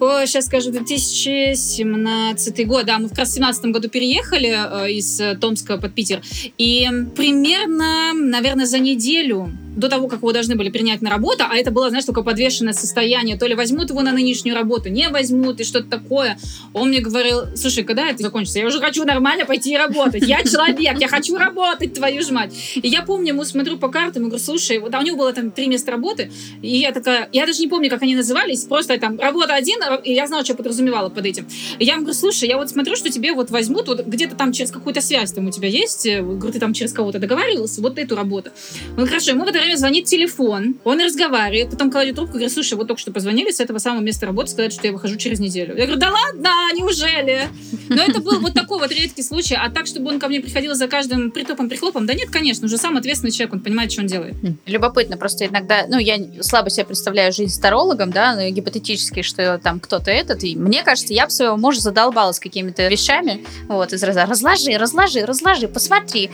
[0.00, 2.86] Ой, сейчас скажу, 2017 год.
[2.86, 6.20] Да, мы как раз в 2017 году переехали э, из э, Томска под Питер.
[6.58, 11.56] И примерно, наверное, за неделю до того, как его должны были принять на работу, а
[11.56, 15.60] это было, знаешь, только подвешенное состояние, то ли возьмут его на нынешнюю работу, не возьмут,
[15.60, 16.38] и что-то такое.
[16.72, 18.58] Он мне говорил, слушай, когда это закончится?
[18.58, 20.22] Я уже хочу нормально пойти работать.
[20.26, 22.52] Я человек, я хочу работать, твою ж мать.
[22.76, 25.32] И я помню, ему смотрю по картам и говорю, слушай, вот а у него было
[25.32, 26.30] там три места работы,
[26.62, 30.12] и я такая, я даже не помню, как они назывались, просто там работа один, и
[30.12, 31.46] я знала, что подразумевала под этим.
[31.78, 34.52] И я ему говорю, слушай, я вот смотрю, что тебе вот возьмут, вот где-то там
[34.52, 38.14] через какую-то связь там у тебя есть, говорю, ты там через кого-то договаривался, вот эту
[38.14, 38.50] работу.
[38.96, 42.52] Он хорошо, ему в это время звонит телефон, он разговаривает, потом кладет трубку и говорит,
[42.52, 45.40] слушай, вот только что позвонили с этого самого места работы, сказать, что я выхожу через
[45.40, 45.76] неделю.
[45.76, 47.48] Я говорю, да ладно, неужели?
[47.88, 50.74] Но это был вот такой вот редкий случай, а так, чтобы он ко мне приходил
[50.74, 54.34] за каждым притопом-прихлопом, да нет, конечно, уже сам ответственный человек, он понимает, что он делает.
[54.42, 54.56] Хм.
[54.66, 59.58] Любопытно, просто иногда, ну, я слабо себе представляю жизнь с тарологом, да, но гипотетически, что
[59.58, 63.92] там кто-то этот, и мне кажется, я бы своего мужа задолбала с какими-то вещами, вот,
[63.92, 66.30] из раза разложи, разложи, разложи, посмотри,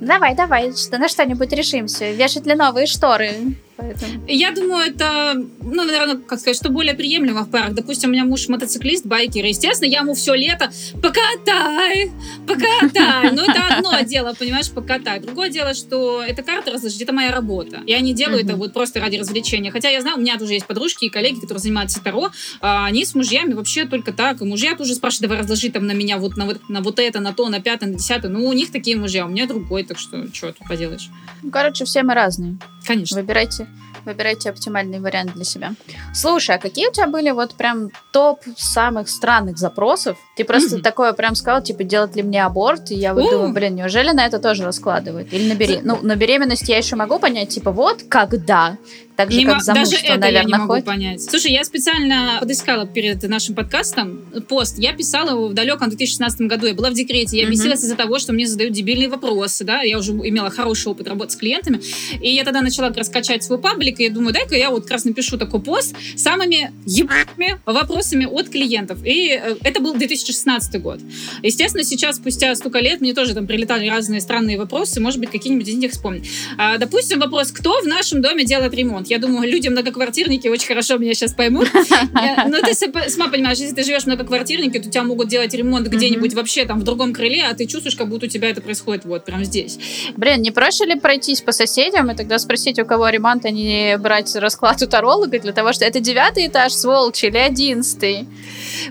[0.00, 2.10] Давай, давай, что, на что-нибудь решимся.
[2.10, 3.56] Вешать ли новые шторы?
[3.80, 4.24] Поэтому...
[4.28, 7.72] Я думаю, это, ну, наверное, как сказать, что более приемлемо в парах.
[7.72, 9.44] Допустим, у меня муж мотоциклист, байкер.
[9.44, 10.70] Естественно, я ему все лето
[11.02, 12.10] покатай,
[12.46, 13.32] покатай.
[13.32, 15.20] Но это одно дело, понимаешь, покатай.
[15.20, 17.80] Другое дело, что эта карта разложить, это моя работа.
[17.86, 19.70] Я не делаю это вот просто ради развлечения.
[19.70, 22.30] Хотя я знаю, у меня тоже есть подружки и коллеги, которые занимаются Таро.
[22.60, 24.42] А они с мужьями вообще только так.
[24.42, 27.20] И мужья тоже спрашивают, давай разложи там на меня вот на вот, на вот это,
[27.20, 28.30] на то, на пятое, на десятое.
[28.30, 31.08] Ну, у них такие мужья, у меня другой, так что что тут поделаешь.
[31.42, 32.58] Ну, короче, все мы разные.
[32.84, 33.20] Конечно.
[33.20, 33.69] Выбирайте
[34.04, 35.74] выбирайте оптимальный вариант для себя.
[36.14, 40.18] Слушай, а какие у тебя были вот прям топ самых странных запросов?
[40.36, 40.82] Ты просто mm-hmm.
[40.82, 42.90] такое прям сказал, типа, делать ли мне аборт?
[42.90, 43.30] И я вот mm-hmm.
[43.30, 45.32] думаю, блин, неужели на это тоже раскладывают?
[45.32, 45.80] Или на, бере...
[45.82, 48.76] ну, на беременность я еще могу понять, типа, вот когда
[49.20, 51.22] так же, не как Даже это наверное, я не могу понять.
[51.22, 54.78] Слушай, я специально подыскала перед нашим подкастом пост.
[54.78, 56.66] Я писала его в далеком 2016 году.
[56.66, 57.38] Я была в декрете.
[57.38, 59.82] Я бесилась из-за того, что мне задают дебильные вопросы, да.
[59.82, 61.80] Я уже имела хороший опыт работы с клиентами.
[62.20, 65.04] И я тогда начала раскачать свой паблик, и я думаю, дай-ка я вот как раз
[65.04, 69.04] напишу такой пост с самыми ебаными вопросами от клиентов.
[69.04, 71.00] И э, это был 2016 год.
[71.42, 75.00] Естественно, сейчас, спустя столько лет, мне тоже там прилетали разные странные вопросы.
[75.00, 76.28] Может быть, какие-нибудь из них вспомнить.
[76.56, 79.08] А, допустим, вопрос, кто в нашем доме делает ремонт?
[79.10, 81.68] Я думаю, люди многоквартирники очень хорошо меня сейчас поймут.
[81.72, 86.34] Но ты сама понимаешь, если ты живешь в многоквартирнике, то тебя могут делать ремонт где-нибудь
[86.34, 89.24] вообще там в другом крыле, а ты чувствуешь, как будто у тебя это происходит вот
[89.24, 89.78] прямо здесь.
[90.16, 93.96] Блин, не проще ли пройтись по соседям и тогда спросить, у кого ремонт, а не
[93.98, 98.26] брать расклад у таролога для того, что это девятый этаж, сволочи, или одиннадцатый?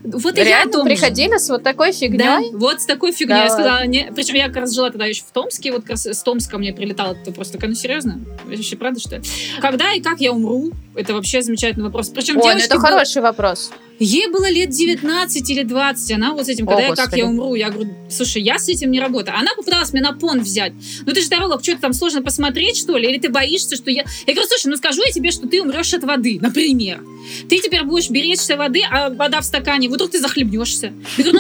[0.03, 1.39] Вот и Реально я приходили же.
[1.39, 2.17] с вот такой фигней?
[2.17, 3.38] Да, вот с такой фигней.
[3.38, 3.43] Да.
[3.43, 4.12] Я сказала, не...
[4.13, 6.73] причем я как раз жила тогда еще в Томске, вот как раз с Томска мне
[6.73, 8.19] прилетало, это просто такая, ну серьезно?
[8.45, 9.21] Вообще правда, что ли?
[9.62, 10.72] Когда и как я умру?
[10.95, 12.10] Это вообще замечательный вопрос.
[12.10, 12.82] Причем Ой, ну это был...
[12.82, 13.72] хороший вопрос.
[13.99, 17.25] Ей было лет 19 или 20, она вот с этим, когда О, я как я
[17.25, 19.38] умру, я говорю, слушай, я с этим не работаю.
[19.38, 20.73] Она попыталась меня на пон взять.
[21.05, 23.09] Ну ты же таролог, что-то там сложно посмотреть, что ли?
[23.09, 24.05] Или ты боишься, что я...
[24.25, 27.01] Я говорю, слушай, ну скажу я тебе, что ты умрешь от воды, например.
[27.49, 30.93] Ты теперь будешь беречься воды, а вода в стакане, вдруг ты захлебнешься.
[31.17, 31.39] Я говорю,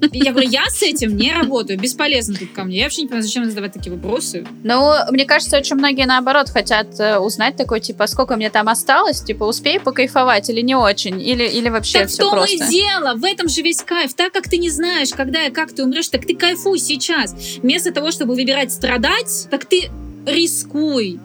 [0.00, 2.78] ну, я говорю, я с этим не работаю, бесполезно тут ко мне.
[2.78, 4.46] Я вообще не понимаю, зачем задавать такие вопросы.
[4.62, 9.20] Ну, мне кажется, очень многие наоборот хотят э, узнать такой, типа, сколько мне там осталось,
[9.22, 12.54] типа, успей покайфовать или не очень, или, или вообще так все в том просто.
[12.54, 14.14] и дело, в этом же весь кайф.
[14.14, 17.34] Так как ты не знаешь, когда и как ты умрешь, так ты кайфуй сейчас.
[17.62, 19.90] Вместо того, чтобы выбирать страдать, так ты
[20.26, 21.18] рискуй.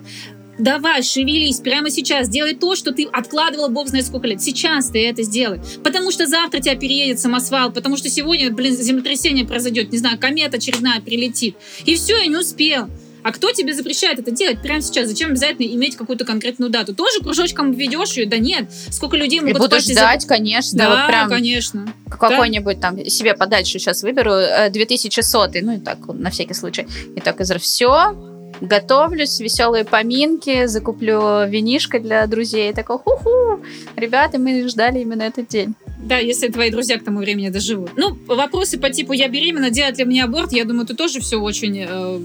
[0.61, 4.41] Давай, шевелись прямо сейчас, делай то, что ты откладывал бог знает сколько лет.
[4.41, 5.59] Сейчас ты это сделай.
[5.83, 10.57] Потому что завтра тебя переедет самосвал, потому что сегодня, блин, землетрясение произойдет, не знаю, комета
[10.57, 11.55] очередная прилетит.
[11.85, 12.89] И все, я не успел.
[13.23, 15.07] А кто тебе запрещает это делать прямо сейчас?
[15.07, 16.95] Зачем обязательно иметь какую-то конкретную дату?
[16.95, 18.25] Тоже кружочком ведешь ее?
[18.25, 18.71] Да нет.
[18.89, 19.57] Сколько людей могут...
[19.57, 20.27] И будешь ждать, за...
[20.27, 20.77] конечно.
[20.77, 21.93] Да, вот прям конечно.
[22.09, 22.89] Какой-нибудь да?
[22.89, 24.33] там себе подальше сейчас выберу,
[24.71, 26.87] 2100, э, ну и так, на всякий случай.
[27.15, 28.15] И так из все,
[28.61, 32.71] готовлюсь, веселые поминки, закуплю винишко для друзей.
[32.71, 33.61] И такой, ху-ху,
[33.95, 35.75] ребята, мы ждали именно этот день.
[36.03, 37.91] Да, если твои друзья к тому времени доживут.
[37.95, 41.39] Ну, вопросы по типу «я беременна, делать ли мне аборт?» Я думаю, ты тоже все
[41.39, 42.19] очень э,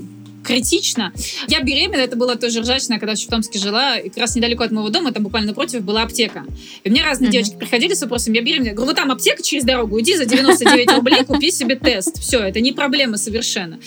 [0.46, 1.12] критично.
[1.48, 4.70] Я беременна, это было тоже ржачно, когда в Томске жила, и как раз недалеко от
[4.70, 6.44] моего дома, там буквально напротив была аптека.
[6.85, 7.32] И мне разные mm-hmm.
[7.32, 8.68] девочки приходили с вопросом, я беременна.
[8.68, 12.20] Я говорю, ну там аптека через дорогу, иди за 99 рублей, купи себе тест.
[12.20, 13.78] Все, это не проблема совершенно.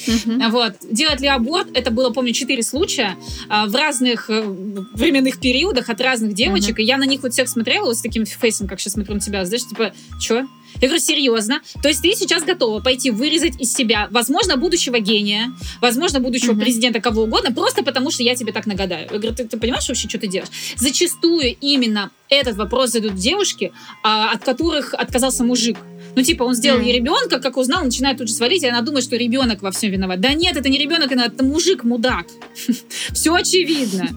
[0.50, 0.74] Вот.
[0.92, 3.16] Делать ли аборт, это было, помню, 4 случая
[3.48, 7.48] а, в разных э, временных периодах от разных девочек, и я на них вот всех
[7.48, 10.46] смотрела вот с таким фейсом, как сейчас смотрю на тебя, знаешь, типа, что?
[10.82, 11.62] Я говорю, серьезно?
[11.82, 16.60] То есть ты сейчас готова пойти вырезать из себя, возможно, будущего гения, возможно, будущего mm-hmm.
[16.60, 19.08] президента, кого угодно, просто потому что я тебе так нагадаю.
[19.12, 20.50] Я говорю, ты, ты понимаешь вообще, что ты делаешь?
[20.78, 23.72] Зачастую именно этот вопрос задают девушки,
[24.04, 25.78] а, от которых отказался мужик.
[26.16, 29.04] Ну, типа, он сделал ей ребенка, как узнал, начинает тут же свалить, и она думает,
[29.04, 30.20] что ребенок во всем виноват.
[30.20, 32.26] Да нет, это не ребенок, это мужик мудак.
[33.14, 34.10] Все очевидно.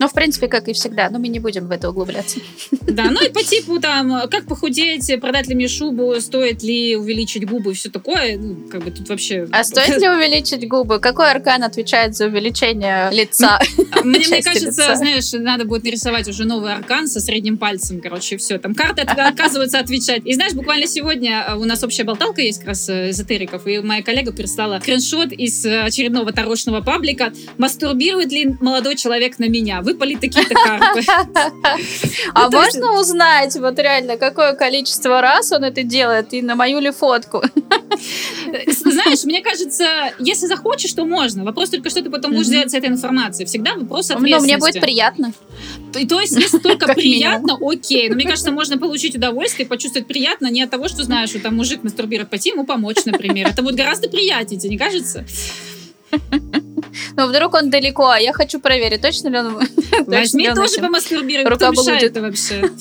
[0.00, 2.40] Ну, в принципе, как и всегда, но мы не будем в это углубляться.
[2.80, 7.46] Да, ну и по типу там, как похудеть, продать ли мне шубу, стоит ли увеличить
[7.46, 9.46] губы и все такое, ну, как бы тут вообще...
[9.52, 10.98] А стоит ли увеличить губы?
[11.00, 13.60] Какой аркан отвечает за увеличение лица?
[14.02, 18.58] Мне, мне кажется, знаешь, надо будет нарисовать уже новый аркан со средним пальцем, короче, все.
[18.58, 20.22] Там карты оказываются отвечать.
[20.24, 23.80] И знаешь, буквально сегодня э, у нас общая болталка есть как раз э, эзотериков, и
[23.80, 29.82] моя коллега прислала скриншот из э, очередного тарошного паблика «Мастурбирует ли молодой человек на меня?»
[29.90, 31.02] Выпали такие-то карты.
[32.34, 36.80] А ну, можно узнать, вот реально, какое количество раз он это делает и на мою
[36.80, 37.42] ли фотку?
[38.66, 41.44] Знаешь, мне кажется, если захочешь, то можно.
[41.44, 43.46] Вопрос только, что ты потом будешь делать с этой информацией.
[43.46, 44.36] Всегда вопрос ответственности.
[44.36, 45.32] Но мне будет приятно.
[45.92, 48.08] То есть, если только приятно, окей.
[48.08, 51.56] Но мне кажется, можно получить удовольствие, почувствовать приятно не от того, что знаешь, что там
[51.56, 53.48] мужик мастурбирует, пойти ему помочь, например.
[53.48, 55.24] Это будет гораздо приятнее, тебе не кажется?
[57.16, 59.68] Ну, вдруг он далеко, а я хочу проверить, точно ли он...
[60.06, 62.70] Возьми тоже помастурбируй, кто мешает вообще?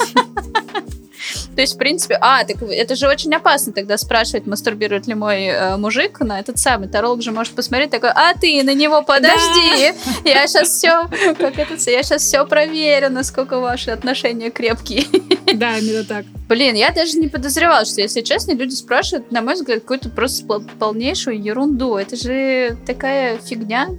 [1.56, 5.48] То есть, в принципе, а, так это же очень опасно тогда спрашивать, мастурбирует ли мой
[5.48, 6.88] э, мужик на этот самый.
[6.88, 10.30] Таролог же может посмотреть такой, а ты на него подожди, да.
[10.30, 15.06] я сейчас все, как это, я сейчас все проверю, насколько ваши отношения крепкие.
[15.54, 16.26] Да, именно так.
[16.48, 20.46] Блин, я даже не подозревала, что, если честно, люди спрашивают, на мой взгляд, какую-то просто
[20.80, 21.96] полнейшую ерунду.
[21.96, 23.90] Это же такая фигня.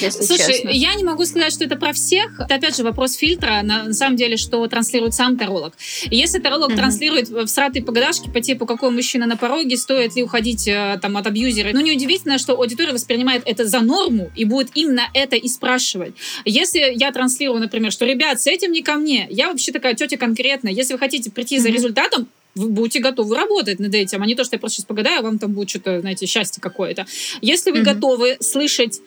[0.00, 0.68] Если Слушай, честно.
[0.70, 2.40] я не могу сказать, что это про всех.
[2.40, 5.74] Это опять же вопрос фильтра, на, на самом деле, что транслирует сам таролог.
[6.10, 6.76] Если таролог Мгм.
[6.76, 11.16] транслирует в сратые погадашки по типу, какой мужчина на пороге, стоит ли уходить э, там
[11.16, 15.48] от абьюзера, ну неудивительно, что аудитория воспринимает это за норму и будет именно это и
[15.48, 16.14] спрашивать.
[16.44, 20.16] Если я транслирую, например, что, ребят, с этим не ко мне, я вообще такая тетя
[20.16, 21.76] конкретная, если вы хотите прийти за Мгм.
[21.76, 25.18] результатом, вы будете готовы работать над этим, а не то, что я просто сейчас погадаю,
[25.18, 27.04] а вам там будет что-то, знаете, счастье какое-то.
[27.42, 27.84] Если вы Мгм.
[27.84, 29.00] готовы слышать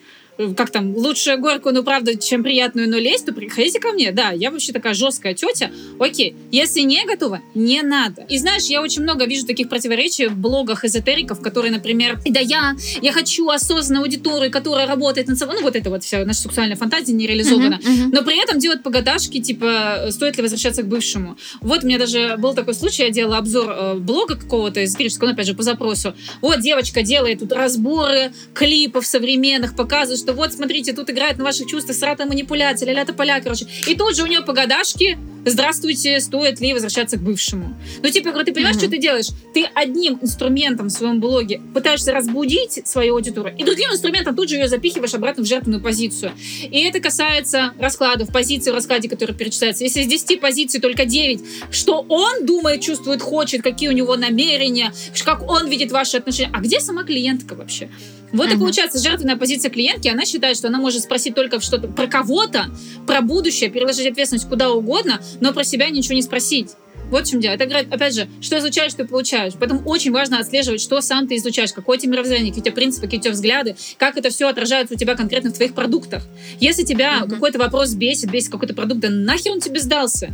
[0.56, 4.12] как там, лучше горькую, но правда, чем приятную, но лезть, то приходите ко мне.
[4.12, 5.70] Да, я вообще такая жесткая тетя.
[5.98, 8.24] Окей, если не готова, не надо.
[8.28, 12.74] И знаешь, я очень много вижу таких противоречий в блогах эзотериков, которые, например, да я,
[13.02, 15.56] я хочу осознанную аудиторию, которая работает над собой.
[15.56, 17.80] Ну, вот это вот вся наша сексуальная фантазия не реализована.
[17.82, 18.10] Мгм, мгм.
[18.10, 21.36] Но при этом делать погадашки, типа, стоит ли возвращаться к бывшему.
[21.60, 25.32] Вот у меня даже был такой случай, я делала обзор э, блога какого-то эзотерического, ну,
[25.34, 26.14] опять же, по запросу.
[26.40, 31.66] Вот девочка делает тут разборы клипов современных, показывает, что вот, смотрите, тут играет на ваших
[31.66, 33.66] чувствах сратая манипуляция, ля-ля поля, короче.
[33.86, 37.76] И тут же у нее погадашки, здравствуйте, стоит ли возвращаться к бывшему.
[38.02, 38.82] Ну, типа, говорю, ты понимаешь, Мгм.
[38.82, 39.26] что ты делаешь?
[39.54, 44.56] Ты одним инструментом в своем блоге пытаешься разбудить свою аудиторию, и другим инструментом тут же
[44.56, 46.32] ее запихиваешь обратно в жертвенную позицию.
[46.62, 49.84] И это касается раскладов, позиций в раскладе, которые перечисляются.
[49.84, 51.40] Если из 10 позиций только 9,
[51.70, 54.92] что он думает, чувствует, хочет, какие у него намерения,
[55.24, 56.50] как он видит ваши отношения.
[56.52, 57.88] А где сама клиентка вообще?
[58.32, 58.60] Вот и Мгм.
[58.60, 62.66] получается жертвенная позиция клиентки, она считает, что она может спросить только что-то про кого-то,
[63.06, 66.70] про будущее, переложить ответственность куда угодно, но про себя ничего не спросить.
[67.10, 67.54] Вот в чем дело.
[67.54, 69.54] Это, опять же, что изучаешь, что получаешь.
[69.58, 72.74] Поэтому очень важно отслеживать, что сам ты изучаешь, какое у тебя мировоззрение, какие у тебя
[72.74, 76.22] принципы, какие у тебя взгляды, как это все отражается у тебя конкретно в твоих продуктах.
[76.60, 77.30] Если тебя Мгм.
[77.30, 80.30] какой-то вопрос бесит, бесит какой-то продукт, да нахер он тебе сдался?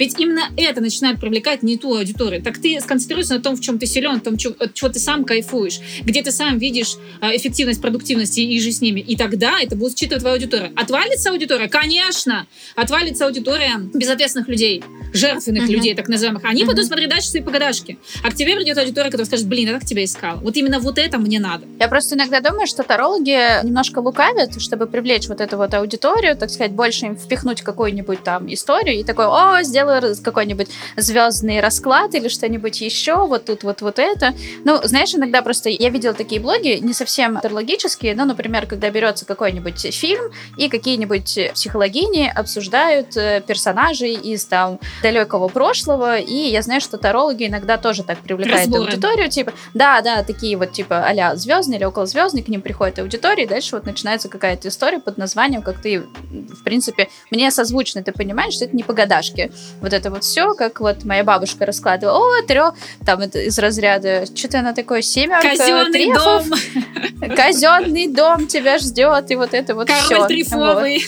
[0.00, 2.42] Ведь именно это начинает привлекать не ту аудиторию.
[2.42, 4.98] Так ты сконцентрируйся на том, в чем ты силен, в том, чё- от чего ты
[4.98, 9.00] сам кайфуешь, где ты сам видишь а, эффективность, продуктивность и, и же с ними.
[9.00, 10.72] И тогда это будет считывать твоя аудитория.
[10.74, 11.68] Отвалится аудитория?
[11.68, 12.46] Конечно!
[12.76, 14.82] Отвалится аудитория безответственных людей,
[15.12, 15.72] жертвенных Мгм.
[15.72, 16.44] людей, так называемых.
[16.44, 16.68] Они Мгм.
[16.68, 17.98] пойдут смотреть дальше свои погадашки.
[18.22, 20.36] А к тебе придет аудитория, которая скажет, блин, я так тебя искала.
[20.36, 21.66] Вот именно вот это мне надо.
[21.78, 26.50] Я просто иногда думаю, что тарологи немножко лукавят, чтобы привлечь вот эту вот аудиторию, так
[26.50, 32.28] сказать, больше им впихнуть какую-нибудь там историю и такой, о, сделаю какой-нибудь звездный расклад или
[32.28, 34.34] что-нибудь еще, вот тут вот вот это.
[34.64, 39.24] Ну, знаешь, иногда просто я видела такие блоги, не совсем тарологические, но, например, когда берется
[39.24, 46.80] какой-нибудь фильм и какие-нибудь психологини обсуждают э, персонажей из там далекого прошлого, и я знаю,
[46.80, 48.84] что тарологи иногда тоже так привлекают Разборы.
[48.84, 53.44] аудиторию, типа, да, да, такие вот типа а-ля звездные или околозвездные, к ним приходит аудитория,
[53.44, 58.12] и дальше вот начинается какая-то история под названием, как ты, в принципе, мне созвучно, ты
[58.12, 59.52] понимаешь, что это не погадашки.
[59.80, 64.26] Вот это вот все, как вот моя бабушка раскладывала, о, трё, там это из разряда,
[64.34, 69.88] что-то она такое, семерка Казенный трефов, дом, казенный дом тебя ждет, и вот это вот
[69.90, 70.08] все.
[70.08, 71.04] король трифовый.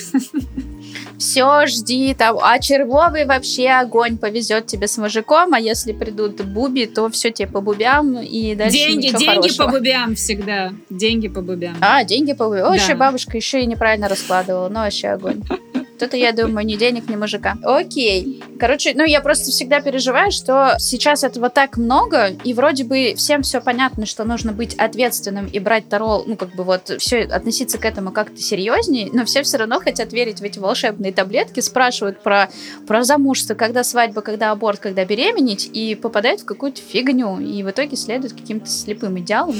[1.23, 2.37] Все, жди там.
[2.41, 7.47] А червовый вообще огонь повезет тебе с мужиком, а если придут буби, то все тебе
[7.47, 9.65] по бубям и дальше Деньги, деньги хорошего.
[9.67, 10.73] по бубям всегда.
[10.89, 11.77] Деньги по бубям.
[11.79, 12.65] А, деньги по бубям.
[12.65, 12.75] О, Да.
[12.75, 15.41] еще бабушка еще и неправильно раскладывала, но вообще огонь.
[16.03, 17.55] Тут я думаю, ни денег, ни мужика.
[17.63, 18.43] Окей.
[18.59, 23.41] Короче, ну я просто всегда переживаю, что сейчас этого так много, и вроде бы всем
[23.41, 27.77] все понятно, что нужно быть ответственным и брать Таро, ну как бы вот все относиться
[27.77, 32.21] к этому как-то серьезнее, но все все равно хотят верить в эти волшебные таблетки, спрашивают
[32.21, 32.49] про,
[32.87, 37.69] про замужество, когда свадьба, когда аборт, когда беременеть, и попадают в какую-то фигню, и в
[37.69, 39.55] итоге следуют каким-то слепым идеалам.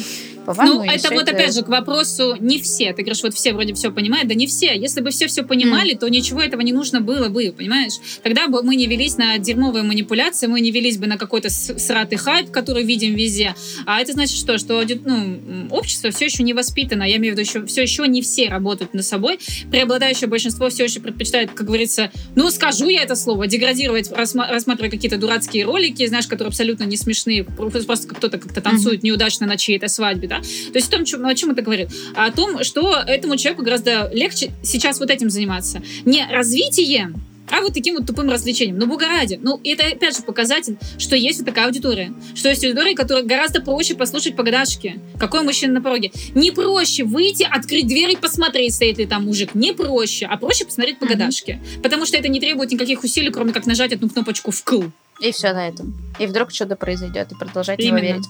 [0.45, 2.93] По-моему, Ну, и это вот опять же к вопросу не все.
[2.93, 4.27] Ты говоришь, вот все вроде все понимают.
[4.27, 4.75] Да не все.
[4.75, 7.93] Если бы все все понимали, то ничего этого не нужно было бы, понимаешь?
[8.21, 12.17] Тогда бы мы не велись на дерьмовые манипуляции, мы не велись бы на какой-то сратый
[12.17, 13.55] хайп, который видим везде.
[13.85, 14.57] А это значит что?
[14.57, 17.03] Что ну, общество все еще не воспитано.
[17.03, 19.39] Я имею в виду, еще, все еще не все работают над собой.
[19.71, 24.91] Преобладающее большинство все еще предпочитает, как говорится, ну, скажу я это слово, деградировать, рассма- рассматривая
[24.91, 29.87] какие-то дурацкие ролики, знаешь, которые абсолютно не смешные, просто кто-то как-то танцует неудачно на чьей-то
[29.87, 30.41] свадьбе, да?
[30.41, 31.89] То есть о том, чем- о чем это говорит?
[32.15, 35.81] О том, что этому человеку гораздо легче сейчас вот этим заниматься.
[36.05, 38.77] Не развитием, а вот таким вот тупым развлечением.
[38.79, 39.39] Ну, бога ради.
[39.41, 42.13] Ну, это опять же показатель, что есть вот такая аудитория.
[42.35, 44.99] Что есть аудитория, которая гораздо проще послушать погадашки.
[45.19, 46.11] Какой мужчина на пороге.
[46.33, 49.53] Не проще выйти, открыть дверь и посмотреть, стоит ли там мужик.
[49.53, 51.61] Не проще, а проще посмотреть погадашки.
[51.83, 54.83] Потому что это не требует никаких усилий, кроме как нажать одну кнопочку «вкл».
[55.19, 55.93] И все на этом.
[56.19, 57.99] И вдруг что-то произойдет, и продолжать Именно.
[57.99, 58.27] верить.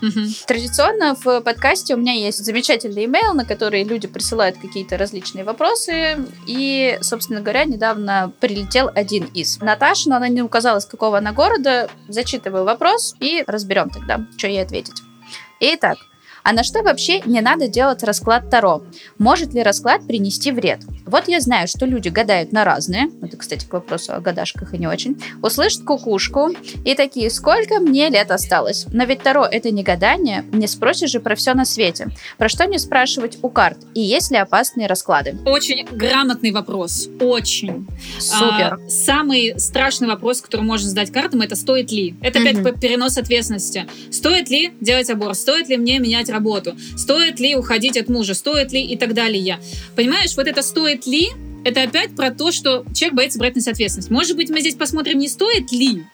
[0.00, 0.28] Мгм.
[0.46, 6.18] Традиционно в подкасте у меня есть замечательный имейл, на который люди присылают какие-то различные вопросы.
[6.46, 9.58] И, собственно говоря, недавно прилетел один из.
[9.60, 11.90] Наташа, но она не указала, с какого она города.
[12.08, 15.02] Зачитываю вопрос и разберем тогда, что ей ответить.
[15.60, 15.98] Итак,
[16.42, 18.82] А на что вообще не надо делать расклад Таро?
[19.18, 20.80] Может ли расклад принести вред?
[21.04, 24.78] Вот я знаю, что люди гадают на разные, это, кстати, к вопросу о гадашках и
[24.78, 26.50] не очень, услышат кукушку
[26.84, 28.86] и такие, сколько мне лет осталось?
[28.92, 32.08] Но ведь Таро это не гадание, не спросишь же про все на свете.
[32.38, 33.78] Про что не спрашивать у карт?
[33.94, 35.38] И есть ли опасные расклады?
[35.44, 37.86] Очень грамотный вопрос, очень.
[38.18, 38.74] Супер.
[38.74, 42.14] А, самый страшный вопрос, который можно задать картам, это стоит ли?
[42.22, 42.78] Это опять угу.
[42.78, 43.86] перенос ответственности.
[44.10, 45.36] Стоит ли делать аборт?
[45.36, 46.76] Стоит ли мне менять работу?
[46.96, 48.34] Стоит ли уходить от мужа?
[48.34, 49.58] Стоит ли и так далее?
[49.96, 51.28] Понимаешь, вот это стоит ли,
[51.64, 54.10] это опять про то, что человек боится брать на себя ответственность.
[54.10, 56.04] Может быть, мы здесь посмотрим, не стоит ли,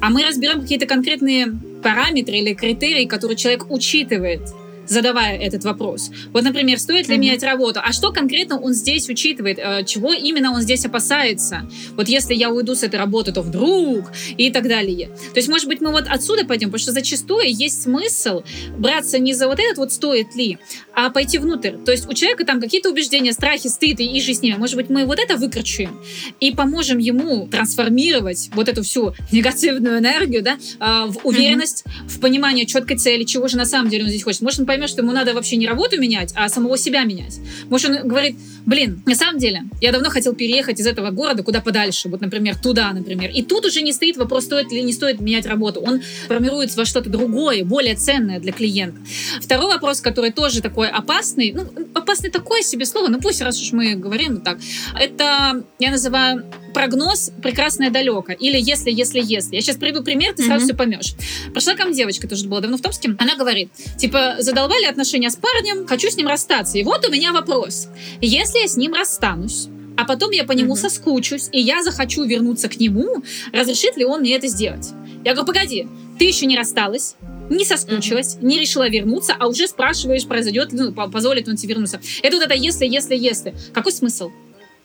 [0.00, 1.46] а мы разберем какие-то конкретные
[1.82, 4.42] параметры или критерии, которые человек учитывает
[4.90, 6.10] задавая этот вопрос.
[6.32, 7.18] Вот, например, стоит ли mm-hmm.
[7.18, 7.80] менять работу?
[7.82, 9.58] А что конкретно он здесь учитывает?
[9.58, 11.68] Э, чего именно он здесь опасается?
[11.96, 15.08] Вот если я уйду с этой работы, то вдруг и так далее.
[15.32, 18.42] То есть, может быть, мы вот отсюда пойдем, потому что зачастую есть смысл
[18.76, 20.58] браться не за вот этот вот стоит ли,
[20.94, 21.72] а пойти внутрь.
[21.84, 24.56] То есть у человека там какие-то убеждения, страхи, стыд и же с ними.
[24.56, 26.00] Может быть, мы вот это выкручиваем
[26.40, 32.08] и поможем ему трансформировать вот эту всю негативную энергию да, э, в уверенность, mm-hmm.
[32.08, 34.42] в понимание четкой цели, чего же на самом деле он здесь хочет.
[34.42, 37.38] Может, он поймет, что ему надо вообще не работу менять, а самого себя менять.
[37.68, 41.60] Может, он говорит, блин, на самом деле, я давно хотел переехать из этого города куда
[41.60, 43.30] подальше, вот, например, туда, например.
[43.30, 45.80] И тут уже не стоит вопрос, стоит или не стоит менять работу.
[45.80, 49.00] Он формируется во что-то другое, более ценное для клиента.
[49.40, 53.72] Второй вопрос, который тоже такой опасный, ну, опасный такое себе слово, ну пусть, раз уж
[53.72, 54.58] мы говорим так,
[54.98, 58.32] это я называю прогноз прекрасное далеко.
[58.32, 59.56] Или если, если, если.
[59.56, 60.68] Я сейчас приведу пример, ты сразу mm-hmm.
[60.68, 61.14] все поймешь.
[61.52, 63.14] Прошла ко мне девочка, тоже была давно в Томске.
[63.18, 64.36] Она говорит, типа,
[64.70, 66.78] задолбали отношения с парнем, хочу с ним расстаться.
[66.78, 67.88] И вот у меня вопрос.
[68.20, 70.80] Если я с ним расстанусь, а потом я по нему mm-hmm.
[70.80, 74.90] соскучусь, и я захочу вернуться к нему, разрешит ли он мне это сделать?
[75.24, 77.16] Я говорю, погоди, ты еще не рассталась,
[77.50, 78.44] не соскучилась, mm-hmm.
[78.44, 82.00] не решила вернуться, а уже спрашиваешь, произойдет, ну, позволит он тебе вернуться.
[82.22, 83.54] Это вот это если, если, если.
[83.72, 84.30] Какой смысл?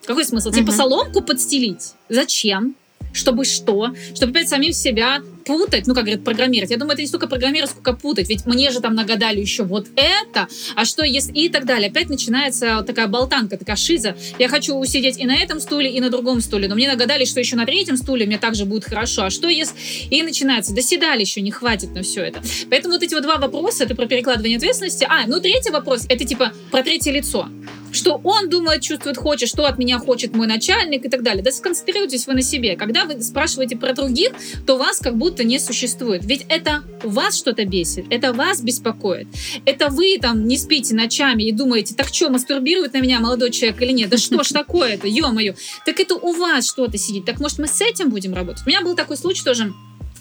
[0.06, 0.52] Какой смысл?
[0.52, 1.94] Типа соломку подстелить?
[2.10, 2.76] Зачем?
[3.14, 3.94] Чтобы что?
[4.14, 6.72] Чтобы опять самим себя путать, ну, как говорят, программировать.
[6.72, 8.30] Я думаю, это не столько программировать, сколько путать.
[8.30, 11.90] Ведь мне же там нагадали еще вот это, а что если и так далее.
[11.90, 14.16] Опять начинается такая болтанка, такая шиза.
[14.40, 17.40] Я хочу усидеть и на этом стуле, и на другом стуле, но мне нагадали, что
[17.40, 19.24] еще на третьем стуле мне также будет хорошо.
[19.26, 19.76] А что если...
[20.10, 22.42] И начинается, до еще не хватит на все это.
[22.70, 25.06] Поэтому вот эти вот два вопроса, это про перекладывание ответственности.
[25.10, 27.48] А, ну, третий вопрос, это типа про третье лицо
[27.96, 31.44] что он думает, чувствует, хочет, что от меня хочет мой начальник и так далее.
[31.44, 32.76] Да сконцентрируйтесь вы на себе.
[32.76, 34.32] Когда вы спрашиваете про других,
[34.68, 36.24] то вас как будто не существует.
[36.26, 39.28] Ведь это вас что-то бесит, это вас беспокоит.
[39.66, 43.82] Это вы там не спите ночами и думаете, так что, мастурбирует на меня молодой человек
[43.82, 44.10] или нет?
[44.10, 45.56] Да что ж такое-то, ё-моё.
[45.86, 47.26] Так это у вас что-то сидит.
[47.26, 48.64] Так может мы с этим будем работать?
[48.66, 49.74] У меня был такой случай тоже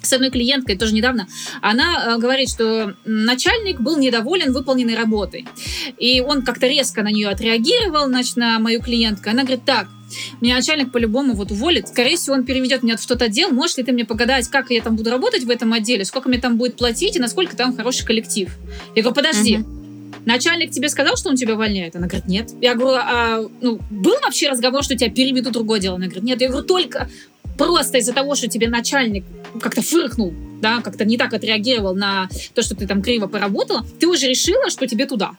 [0.04, 1.26] с одной клиенткой тоже недавно,
[1.60, 5.46] она э, говорит, что начальник был недоволен выполненной работой.
[5.98, 9.30] И он как-то резко на нее отреагировал, значит, на мою клиентку.
[9.30, 9.88] Она говорит, так,
[10.40, 11.88] меня начальник по-любому вот уволит.
[11.88, 13.50] Скорее всего, он переведет меня в тот отдел.
[13.50, 16.38] Можешь ли ты мне погадать, как я там буду работать в этом отделе, сколько мне
[16.38, 18.50] там будет платить и насколько там хороший коллектив?
[18.94, 19.58] Я говорю, подожди.
[19.58, 19.84] Угу.
[20.26, 21.96] Начальник тебе сказал, что он тебя увольняет?
[21.96, 22.50] Она говорит, нет.
[22.60, 25.96] Я говорю, а ну, был вообще разговор, что тебя переведут в другое дело?
[25.96, 26.40] Она говорит, нет.
[26.40, 27.10] Я говорю, только
[27.56, 29.24] просто из-за того, что тебе начальник
[29.60, 34.06] как-то фыркнул, да, как-то не так отреагировал на то, что ты там криво поработала, ты
[34.06, 35.32] уже решила, что тебе туда.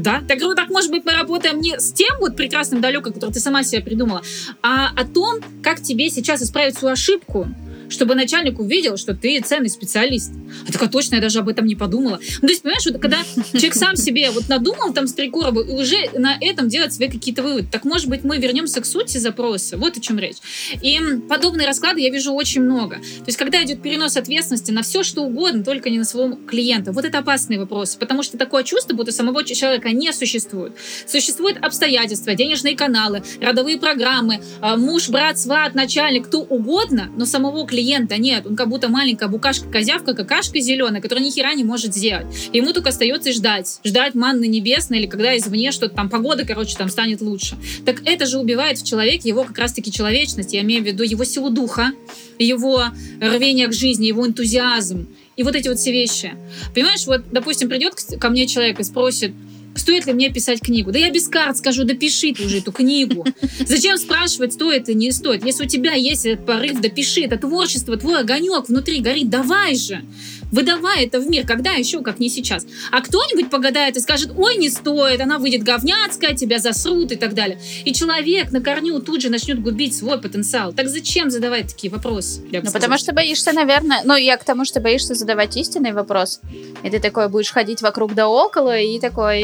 [0.00, 0.22] Да.
[0.28, 3.40] Так говорю, так может быть мы работаем не с тем вот прекрасным далеком, который ты
[3.40, 4.22] сама себе придумала,
[4.62, 7.48] а о том, как тебе сейчас исправить свою ошибку,
[7.90, 10.32] чтобы начальник увидел, что ты ценный специалист.
[10.66, 12.20] А такая, точно, я даже об этом не подумала.
[12.40, 13.18] Ну, то есть, понимаешь, вот, когда
[13.52, 17.08] человек сам себе вот надумал там с три короба, и уже на этом делать свои
[17.08, 17.66] какие-то выводы.
[17.70, 19.76] Так, может быть, мы вернемся к сути запроса.
[19.76, 20.36] Вот о чем речь.
[20.80, 22.96] И подобные расклады я вижу очень много.
[22.96, 26.92] То есть, когда идет перенос ответственности на все, что угодно, только не на своего клиента.
[26.92, 30.72] Вот это опасные вопросы, потому что такое чувство, будто самого человека не существует.
[31.06, 37.66] Существуют обстоятельства, денежные каналы, родовые программы, а, муж, брат, сват, начальник, кто угодно, но самого
[37.66, 38.46] клиента клиента нет.
[38.46, 42.26] Он как будто маленькая букашка-козявка, какашка зеленая, которая ни хера не может сделать.
[42.52, 43.80] Ему только остается ждать.
[43.84, 47.56] Ждать манны небесной или когда извне что-то там, погода, короче, там станет лучше.
[47.86, 50.52] Так это же убивает в человеке его как раз-таки человечность.
[50.52, 51.92] Я имею в виду его силу духа,
[52.38, 52.84] его
[53.20, 55.08] рвение к жизни, его энтузиазм.
[55.36, 56.34] И вот эти вот все вещи.
[56.74, 59.32] Понимаешь, вот, допустим, придет ко мне человек и спросит,
[59.74, 60.92] стоит ли мне писать книгу?
[60.92, 63.26] Да я без карт скажу, да пиши ты уже эту книгу.
[63.66, 65.44] Зачем спрашивать, стоит или не стоит?
[65.44, 69.76] Если у тебя есть этот порыв, да пиши, это творчество, твой огонек внутри горит, давай
[69.76, 70.02] же.
[70.50, 71.46] Выдавай это в мир.
[71.46, 72.66] Когда еще, как не сейчас?
[72.90, 77.34] А кто-нибудь погадает и скажет, ой, не стоит, она выйдет говняцкая, тебя засрут и так
[77.34, 77.60] далее.
[77.84, 80.72] И человек на корню тут же начнет губить свой потенциал.
[80.72, 82.42] Так зачем задавать такие вопросы?
[82.50, 86.40] Ну, потому что боишься, наверное, ну, я к тому, что боишься задавать истинный вопрос.
[86.82, 89.42] И ты такой будешь ходить вокруг да около, и такой,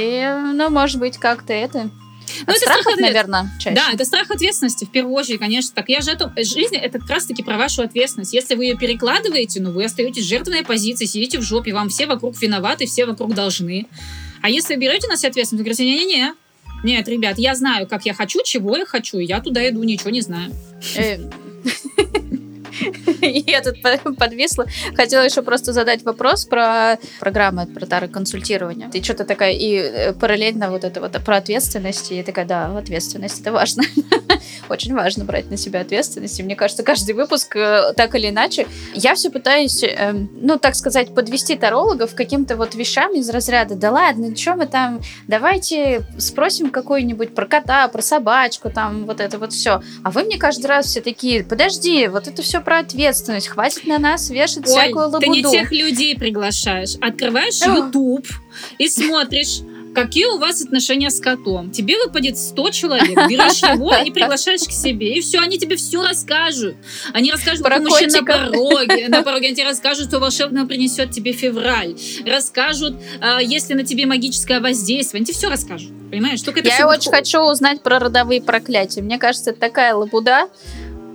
[0.53, 1.91] ну, может быть, как-то это
[2.47, 3.01] ну, это страх, ответ...
[3.01, 3.77] наверное, чаще.
[3.77, 5.75] Да, это страх ответственности, в первую очередь, конечно.
[5.75, 8.33] Так я же эту жизнь, это как раз-таки про вашу ответственность.
[8.33, 12.07] Если вы ее перекладываете, ну, вы остаетесь в жертвенной позиции, сидите в жопе, вам все
[12.07, 13.87] вокруг виноваты, все вокруг должны.
[14.43, 16.35] А если вы берете на себя ответственность, вы говорите, не-не-не,
[16.85, 20.11] нет, ребят, я знаю, как я хочу, чего я хочу, и я туда иду, ничего
[20.11, 20.53] не знаю.
[23.23, 23.77] Э, Я тут
[24.19, 24.67] подвисла.
[24.95, 28.89] Хотела еще просто задать вопрос про программы, про тары консультирования.
[28.91, 33.41] Ты что-то такая, и э, параллельно вот это вот про ответственность, и такая, да, ответственность,
[33.41, 33.83] это важно.
[34.69, 36.39] Очень важно брать на себя ответственность.
[36.41, 40.75] И мне кажется, каждый выпуск, э, так или иначе, я все пытаюсь, эм, ну, так
[40.75, 46.71] сказать, подвести тарологов каким-то вот вещам из разряда, да ладно, что мы там, давайте спросим
[46.71, 49.83] какой-нибудь про кота, про собачку, там, вот это вот все.
[50.03, 53.49] А вы мне каждый раз все такие, подожди, вот это все про ответственность.
[53.49, 55.21] Хватит на нас вешать Ой, всякую лабуду.
[55.21, 56.97] ты не тех людей приглашаешь.
[57.01, 58.27] Открываешь YouTube
[58.79, 59.61] и смотришь
[59.97, 61.71] какие у вас отношения с котом.
[61.71, 66.03] Тебе выпадет 100 человек, берешь его и приглашаешь к себе, и все, они тебе все
[66.03, 66.77] расскажут.
[67.15, 71.13] Они расскажут, Про какой мужчина на пороге, на пороге, они тебе расскажут, что волшебно принесет
[71.13, 76.43] тебе февраль, расскажут, а, если на тебе магическое воздействие, они тебе все расскажут, понимаешь?
[76.43, 79.01] Только это Я очень хочу узнать про родовые проклятия.
[79.01, 80.51] Мне кажется, это такая лабуда,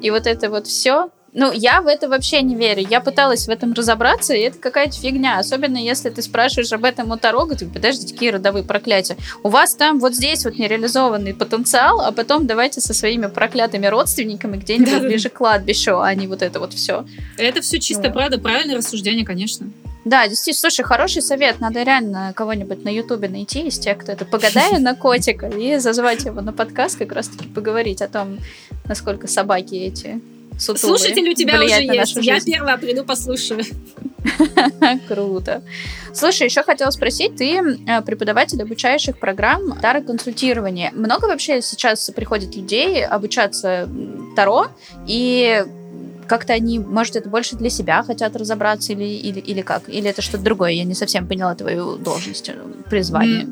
[0.02, 2.86] и вот это вот все, ну, я в это вообще не верю.
[2.90, 5.40] Я пыталась в этом разобраться, и это какая-то фигня.
[5.40, 9.16] Особенно если ты спрашиваешь об этом у Тарога, ты подожди, какие родовые проклятия?
[9.42, 14.58] У вас там вот здесь вот нереализованный потенциал, а потом давайте со своими проклятыми родственниками
[14.58, 17.06] где-нибудь да, ближе к кладбищу, а не вот это вот все.
[17.38, 18.14] Это все чисто ну.
[18.14, 19.68] правда, правильное рассуждение, конечно.
[20.04, 21.62] Да, действительно, слушай, хороший совет.
[21.62, 26.26] Надо реально кого-нибудь на Ютубе найти из тех, кто это погадает на котика, и зазвать
[26.26, 28.40] его на подкаст, как раз-таки поговорить о том,
[28.86, 30.20] насколько собаки эти
[30.58, 30.98] сутулые.
[30.98, 32.18] Слушатель у тебя уже есть.
[32.18, 33.64] Я первая приду, послушаю.
[35.08, 35.64] Круто.
[36.14, 40.92] Слушай, еще хотела спросить, ты э, преподаватель обучающих программ Таро консультирования.
[40.94, 43.90] Много вообще сейчас приходит людей обучаться
[44.36, 44.68] Таро,
[45.08, 45.64] и
[46.28, 49.90] как-то они, может, это больше для себя хотят разобраться или, или, или как?
[49.90, 50.72] Или это что-то другое?
[50.72, 52.56] Я не совсем поняла твою должность, э,
[52.90, 53.48] призвание.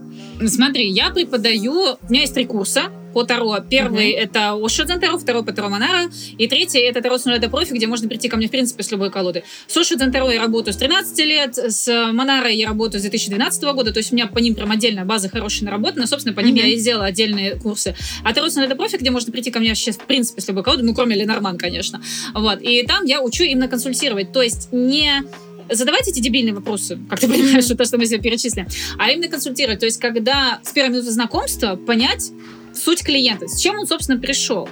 [0.48, 2.84] Смотри, я преподаю, у меня есть три курса
[3.14, 3.60] по Таро.
[3.60, 4.20] Первый uh-huh.
[4.20, 8.08] это Ошидзен Таро, второй по Таро Монара, и третий это Таро Сунеда Профи, где можно
[8.08, 9.44] прийти ко мне, в принципе, с любой колоды.
[9.68, 13.92] С Ошидзен Таро я работаю с 13 лет, с Монарой я работаю с 2012 года,
[13.92, 16.68] то есть у меня по ним прям отдельная база хорошая наработана, собственно, по ним uh-huh.
[16.68, 17.96] я и сделала отдельные курсы.
[18.24, 20.84] А Таро Сунеда Профи, где можно прийти ко мне вообще, в принципе, с любой колоды,
[20.84, 22.02] ну, кроме Ленорман, конечно.
[22.34, 22.62] Вот.
[22.62, 25.24] И там я учу именно консультировать, то есть не
[25.72, 29.80] задавать эти дебильные вопросы, как ты понимаешь, то, что мы себе перечислим, а именно консультировать.
[29.80, 32.32] То есть, когда с первой минуты знакомства понять,
[32.80, 34.68] суть клиента, с чем он, собственно, пришел.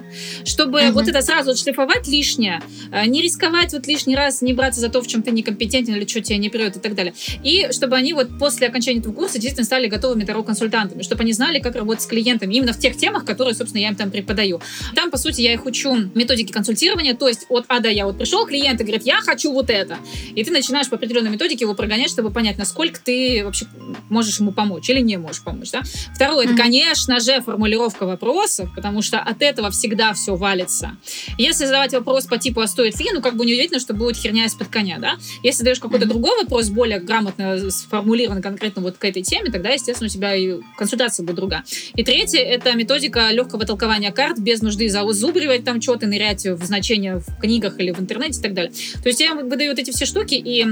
[0.45, 0.91] Чтобы uh-huh.
[0.91, 5.01] вот это сразу отшлифовать лишнее, э, не рисковать вот лишний раз, не браться за то,
[5.01, 7.13] в чем ты некомпетентен или что тебе не придет и так далее.
[7.43, 11.59] И чтобы они вот после окончания этого курса действительно стали готовыми таро-консультантами, чтобы они знали,
[11.59, 14.61] как работать с клиентами именно в тех темах, которые, собственно, я им там преподаю.
[14.95, 18.05] Там, по сути, я их учу методики консультирования, то есть от А до Я.
[18.05, 19.97] Вот пришел клиент и говорит, я хочу вот это.
[20.35, 23.65] И ты начинаешь по определенной методике его прогонять, чтобы понять, насколько ты вообще
[24.09, 25.71] можешь ему помочь или не можешь помочь.
[25.71, 25.81] Да?
[26.15, 26.53] Второе, mm-hmm.
[26.53, 30.97] это, конечно же, формулировка формулировка вопросов, потому что от этого всегда все валится.
[31.37, 34.45] Если задавать вопрос по типу «А стоит ли?», ну, как бы неудивительно, что будет херня
[34.45, 35.17] из-под коня, да?
[35.43, 40.07] Если даешь какой-то другой вопрос, более грамотно сформулирован конкретно вот к этой теме, тогда, естественно,
[40.07, 41.63] у тебя и консультация будет другая.
[41.95, 47.17] И третье— это методика легкого толкования карт без нужды заузубривать там что-то, нырять в значения
[47.19, 48.71] в книгах или в интернете и так далее.
[49.01, 50.65] То есть я выдаю вот эти все штуки, и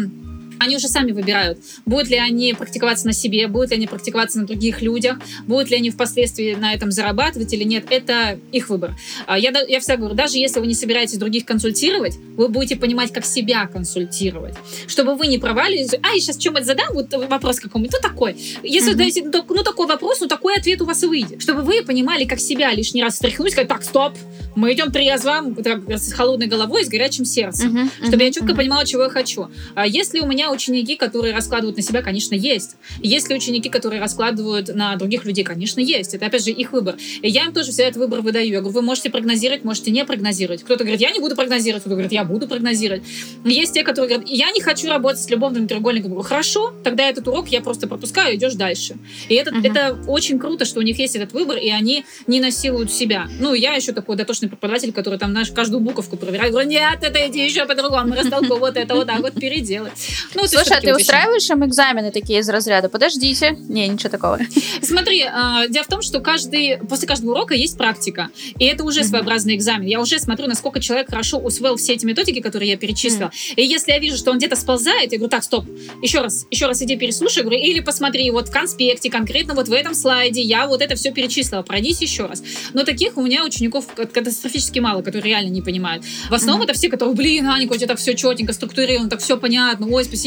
[0.59, 4.45] они уже сами выбирают, будут ли они практиковаться на себе, будут ли они практиковаться на
[4.45, 7.85] других людях, будут ли они впоследствии на этом зарабатывать или нет.
[7.89, 8.95] Это их выбор.
[9.27, 13.11] А, я, я всегда говорю, даже если вы не собираетесь других консультировать, вы будете понимать,
[13.11, 14.55] как себя консультировать.
[14.87, 15.93] Чтобы вы не провалились.
[15.93, 18.35] А, я сейчас чем-то задам, вот вопрос какому-нибудь, ну такой.
[18.63, 18.95] Если mm-hmm.
[18.95, 21.41] даете, ну, такой вопрос, ну такой ответ у вас и выйдет.
[21.41, 24.13] Чтобы вы понимали, как себя лишний раз встряхнуть, сказать, так, стоп,
[24.55, 25.41] мы идем трезво,
[25.89, 27.75] с холодной головой и с горячим сердцем.
[27.75, 28.07] Mm-hmm.
[28.07, 28.55] Чтобы я четко mm-hmm.
[28.55, 29.47] понимала, чего я хочу.
[29.75, 32.75] А если у меня меня ученики, которые раскладывают на себя, конечно, есть.
[33.01, 35.43] Есть ли ученики, которые раскладывают на других людей?
[35.43, 36.13] Конечно, есть.
[36.13, 36.95] Это, опять же, их выбор.
[37.21, 38.47] И я им тоже всегда этот выбор выдаю.
[38.47, 40.63] Я говорю, вы можете прогнозировать, можете не прогнозировать.
[40.63, 43.03] Кто-то говорит, я не буду прогнозировать, кто-то говорит, я буду прогнозировать.
[43.43, 46.11] Есть те, которые говорят, я не хочу работать с любовным треугольником.
[46.11, 48.97] Я говорю, хорошо, тогда этот урок я просто пропускаю, идешь дальше.
[49.29, 49.67] И это, uh-huh.
[49.67, 53.27] это очень круто, что у них есть этот выбор, и они не насилуют себя.
[53.39, 56.51] Ну, я еще такой дотошный преподаватель, который там, знаешь, каждую буковку проверяет.
[56.51, 59.93] Говорю, нет, это иди еще по-другому, растолку, вот это вот так вот переделать.
[60.35, 62.89] Ну, Слушай, а ты устраиваешь им экзамены такие из разряда?
[62.89, 63.57] Подождите.
[63.69, 64.39] Не, ничего такого.
[64.81, 68.29] Смотри, э, дело в том, что каждый, после каждого урока есть практика.
[68.59, 69.03] И это уже mm-hmm.
[69.05, 69.87] своеобразный экзамен.
[69.87, 73.29] Я уже смотрю, насколько человек хорошо усвоил все эти методики, которые я перечислила.
[73.29, 73.53] Mm-hmm.
[73.55, 75.65] И если я вижу, что он где-то сползает, я говорю, так, стоп,
[76.01, 79.73] еще раз, еще раз иди переслушай, говорю, или посмотри, вот в конспекте, конкретно вот в
[79.73, 82.43] этом слайде, я вот это все перечислила, пройдись еще раз.
[82.73, 86.03] Но таких у меня учеников катастрофически мало, которые реально не понимают.
[86.29, 86.69] В основном mm-hmm.
[86.69, 90.24] это все, которые, блин, Аня, хоть это все четенько, структурировано, так все понятно, ой, спасибо.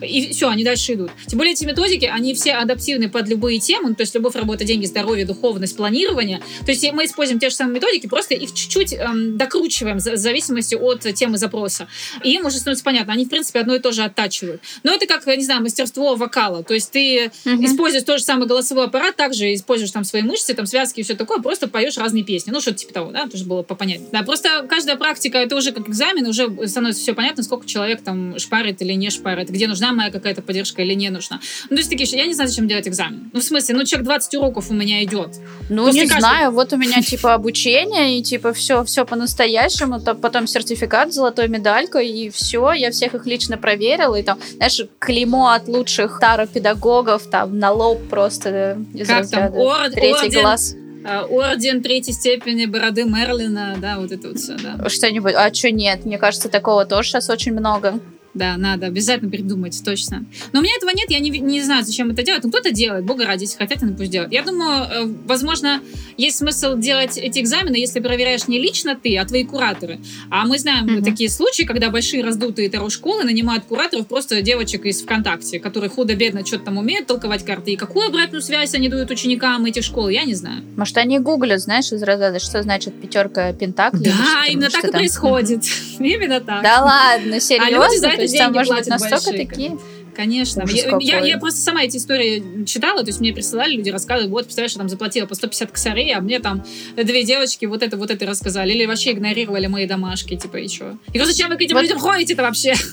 [0.00, 1.10] И все, они дальше идут.
[1.26, 4.64] Тем более эти методики, они все адаптивны под любые темы, ну, то есть любовь, работа,
[4.64, 6.42] деньги, здоровье, духовность, планирование.
[6.64, 10.74] То есть мы используем те же самые методики, просто их чуть-чуть эм, докручиваем в зависимости
[10.74, 11.88] от темы запроса.
[12.22, 14.62] И им уже становится понятно, они, в принципе, одно и то же оттачивают.
[14.82, 16.62] Но это как, не знаю, мастерство вокала.
[16.62, 17.64] То есть ты mm-hmm.
[17.66, 21.14] используешь тот же самый голосовой аппарат, также используешь там свои мышцы, там связки и все
[21.14, 22.50] такое, просто поешь разные песни.
[22.50, 24.10] Ну, что-то типа того, да, тоже было попонять.
[24.12, 28.38] Да, просто каждая практика, это уже как экзамен, уже становится все понятно, сколько человек там
[28.38, 31.40] шпарит или не шпарит, где нужна моя какая-то поддержка или не нужна.
[31.70, 33.30] Ну, то есть такие, я не знаю, зачем делать экзамен.
[33.32, 35.30] Ну, в смысле, ну, человек 20 уроков у меня идет.
[35.68, 36.32] Ну, После не каждого...
[36.32, 42.08] знаю, вот у меня типа обучение, и типа все, все по-настоящему, потом сертификат золотой медалькой,
[42.08, 47.58] и все, я всех их лично проверила, и там, знаешь, клеймо от лучших таро-педагогов, там,
[47.58, 49.28] на лоб просто из как.
[49.30, 50.76] Там, ор- третий орден, глаз.
[51.04, 54.88] А, орден третьей степени бороды Мерлина, да, вот это вот все, да.
[54.88, 56.04] Что-нибудь, а что нет?
[56.04, 58.00] Мне кажется, такого тоже сейчас очень много.
[58.34, 60.24] Да, надо обязательно придумать, точно.
[60.52, 62.42] Но у меня этого нет, я не, не знаю, зачем это делать.
[62.42, 64.32] Но кто-то делает, бога ради, если хотят, они пусть делают.
[64.32, 65.80] Я думаю, э, возможно,
[66.16, 70.00] есть смысл делать эти экзамены, если проверяешь не лично ты, а твои кураторы.
[70.30, 71.04] А мы знаем mm-hmm.
[71.04, 76.64] такие случаи, когда большие раздутые таро-школы нанимают кураторов просто девочек из ВКонтакте, которые худо-бедно что-то
[76.64, 77.72] там умеют толковать карты.
[77.72, 80.62] И какую обратную связь они дают ученикам этих школ, я не знаю.
[80.76, 84.06] Может, они гуглят, знаешь, из разряда, что значит пятерка пентаклей?
[84.06, 85.62] Да, именно так и происходит.
[85.98, 86.62] Именно так.
[86.62, 88.23] Да ладно, серьезно?
[88.24, 89.78] Есть там может быть настолько большие, такие...
[90.14, 90.64] Конечно.
[90.68, 94.44] Я, я, я просто сама эти истории читала, то есть мне присылали, люди рассказывали, вот,
[94.44, 96.64] представляешь, я там заплатила по 150 косарей, а мне там
[96.96, 98.72] две девочки вот это, вот это рассказали.
[98.72, 100.96] Или вообще игнорировали мои домашки, типа, и что?
[101.12, 101.82] И говорю, зачем вы к этим вот...
[101.82, 102.74] людям ходите-то вообще?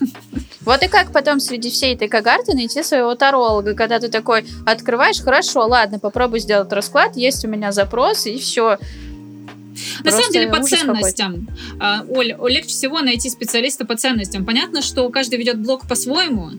[0.63, 5.19] Вот и как потом среди всей этой когарты найти своего таролога, когда ты такой открываешь,
[5.19, 8.77] хорошо, ладно, попробуй сделать расклад, есть у меня запрос, и все.
[10.03, 11.47] На самом деле, по ценностям.
[11.79, 14.45] А, Оль, легче всего найти специалиста по ценностям.
[14.45, 16.51] Понятно, что каждый ведет блог по-своему,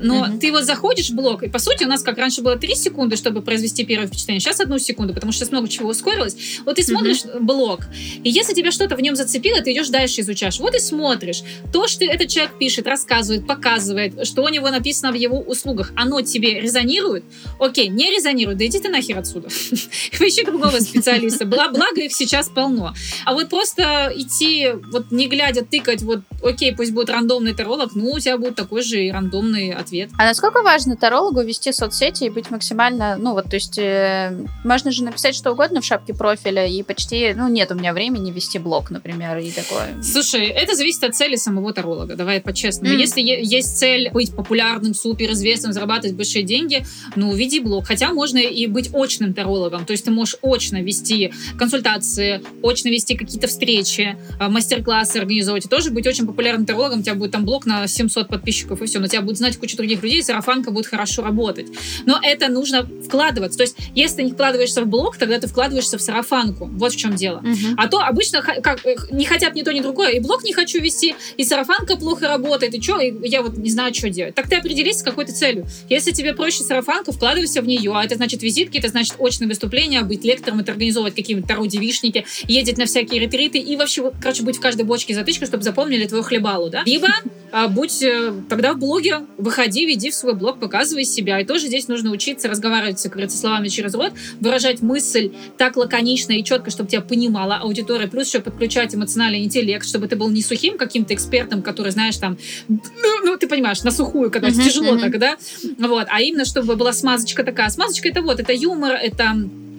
[0.00, 0.38] но угу.
[0.38, 3.16] ты вот заходишь в блог, и по сути у нас как раньше было 3 секунды,
[3.16, 6.36] чтобы произвести первое впечатление, сейчас одну секунду, потому что сейчас много чего ускорилось.
[6.64, 7.44] Вот ты смотришь угу.
[7.44, 7.80] блог,
[8.22, 10.58] и если тебя что-то в нем зацепило, ты идешь дальше изучаешь.
[10.58, 11.42] Вот и смотришь.
[11.72, 16.20] То, что этот человек пишет, рассказывает, показывает, что у него написано в его услугах, оно
[16.20, 17.24] тебе резонирует?
[17.58, 19.48] Окей, не резонирует, да иди ты нахер отсюда.
[20.28, 21.46] Ищи другого специалиста.
[21.46, 22.92] Благо их сейчас полно.
[23.24, 28.10] А вот просто идти, вот не глядя, тыкать, вот, окей, пусть будет рандомный таролог, ну,
[28.10, 30.10] у тебя будет такой же и рандомный ответ.
[30.18, 34.90] А насколько важно тарологу вести соцсети и быть максимально, ну, вот, то есть, э, можно
[34.90, 38.58] же написать что угодно в шапке профиля, и почти, ну, нет у меня времени вести
[38.58, 40.02] блог, например, и такое.
[40.02, 42.92] Слушай, это зависит от цели самого таролога, давай по-честному.
[42.92, 42.98] Mm.
[42.98, 46.84] Если есть цель быть популярным, суперизвестным, зарабатывать большие деньги,
[47.14, 47.86] ну, веди блог.
[47.86, 53.16] Хотя можно и быть очным тарологом, то есть ты можешь очно вести консультации, очно вести
[53.16, 57.44] какие-то встречи, а, мастер-классы организовывать, и тоже быть очень популярным тарологом, у тебя будет там
[57.44, 60.70] блог на 700 подписчиков, и все, но тебя будет знать куча других людей, и сарафанка
[60.70, 61.66] будет хорошо работать.
[62.06, 63.58] Но это нужно вкладываться.
[63.58, 66.66] То есть, если ты не вкладываешься в блог, тогда ты вкладываешься в сарафанку.
[66.66, 67.42] Вот в чем дело.
[67.44, 67.74] Uh-huh.
[67.76, 70.12] А то обычно как, э, не хотят ни то, ни другое.
[70.12, 73.94] И блог не хочу вести, и сарафанка плохо работает, и что, я вот не знаю,
[73.94, 74.34] что делать.
[74.34, 75.66] Так ты определись с какой-то целью.
[75.88, 80.02] Если тебе проще сарафанка, вкладывайся в нее, а это значит визитки, это значит очное выступление,
[80.02, 84.60] быть лектором, это организовывать какие-то таро-девишники, ездить на всякие ретриты и вообще, короче, быть в
[84.60, 86.82] каждой бочке затычка, чтобы запомнили твою хлебалу, да?
[86.84, 87.08] Либо
[87.50, 91.40] а, будь э, тогда в блоге, выходи, веди в свой блог, показывай себя.
[91.40, 96.32] И тоже здесь нужно учиться разговаривать, как говорится, словами через рот, выражать мысль так лаконично
[96.32, 100.42] и четко, чтобы тебя понимала аудитория, плюс еще подключать эмоциональный интеллект, чтобы ты был не
[100.42, 102.36] сухим каким-то экспертом, который, знаешь, там,
[102.68, 102.78] ну,
[103.24, 105.00] ну ты понимаешь, на сухую, когда uh-huh, тяжело uh-huh.
[105.00, 105.36] тогда,
[105.78, 107.70] вот, а именно, чтобы была смазочка такая.
[107.70, 109.34] Смазочка это вот, это юмор, это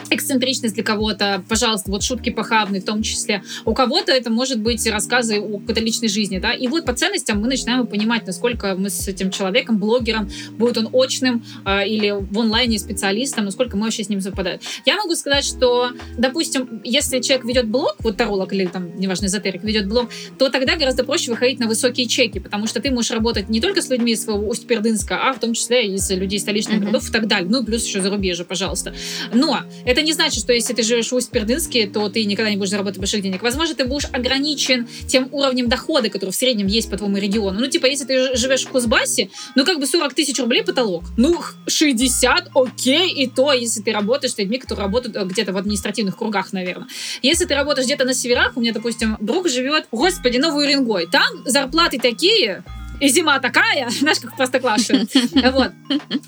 [0.10, 3.44] эксцентричность для кого-то, пожалуйста, вот шутки похабные в том числе.
[3.66, 7.40] У кого-то это может быть рассказы о какой-то личной жизни, да, и вот по ценностям
[7.40, 12.40] мы начинаем понимать, насколько мы с этим человеком, блогером, будет он очным э, или в
[12.40, 14.60] онлайне специалистом, насколько мы вообще с ним совпадаем.
[14.86, 19.64] Я могу сказать, что, допустим, если человек ведет блог, вот таролог или там, неважно, эзотерик
[19.64, 23.50] ведет блог, то тогда гораздо проще выходить на высокие чеки, потому что ты можешь работать
[23.50, 26.78] не только с людьми из своего Усть-Пердынска, а в том числе и с людей столичных
[26.78, 26.82] uh-huh.
[26.82, 27.50] городов и так далее.
[27.50, 28.94] Ну, плюс еще зарубежье, пожалуйста.
[29.34, 32.70] Но Это не значит, что если ты живешь в Усть-Пердынске, то ты никогда не будешь
[32.70, 33.42] заработать больших денег.
[33.42, 37.60] Возможно, ты будешь ограничен тем уровнем дохода, который в среднем есть по твоему региону.
[37.60, 41.06] Ну, типа, если ты живешь в Кузбассе, ну, как бы 40 тысяч рублей потолок.
[41.18, 45.58] Ну, 60, окей, и то, если ты работаешь с людьми, которые работают э, где-то в
[45.58, 46.88] административных кругах, наверное.
[47.24, 51.44] Если ты работаешь где-то на северах, у меня, допустим, друг живет, господи, Новый Уренгой, там
[51.46, 52.64] зарплаты такие,
[53.00, 55.08] и зима такая, знаешь, как в Простоквашино.
[55.50, 55.72] Вот.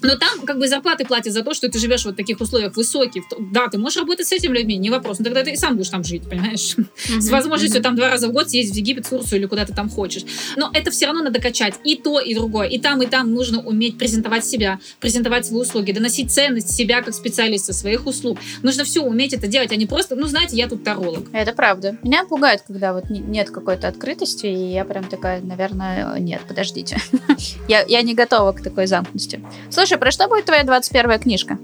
[0.02, 2.76] Но там как бы зарплаты платят за то, что ты живешь в вот таких условиях
[2.76, 3.24] высоких.
[3.52, 5.20] Да, ты можешь работать с этими людьми, не вопрос.
[5.20, 6.76] Но тогда ты и сам будешь там жить, понимаешь?
[7.06, 9.74] С возможностью там два раза в год съездить в Египет, в Турцию или куда ты
[9.74, 10.24] там хочешь.
[10.56, 12.68] Но это все равно надо качать и то, и другое.
[12.68, 17.14] И там, и там нужно уметь презентовать себя, презентовать свои услуги, доносить ценность себя как
[17.14, 18.40] специалиста, своих услуг.
[18.64, 21.28] Нужно все уметь это делать, а не просто, ну, знаете, я тут таролог.
[21.34, 21.98] Это правда.
[22.04, 26.98] Меня пугает, когда вот нет какой-то открытости, и я прям такая, наверное, нет, подожди подождите.
[27.68, 29.42] я, я не готова к такой замкнутости.
[29.70, 31.58] Слушай, про что будет твоя 21 книжка?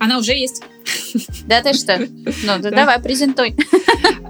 [0.00, 0.62] Она уже есть.
[1.46, 1.98] Да ты что?
[1.98, 2.70] Ну, да.
[2.70, 3.54] давай, презентуй.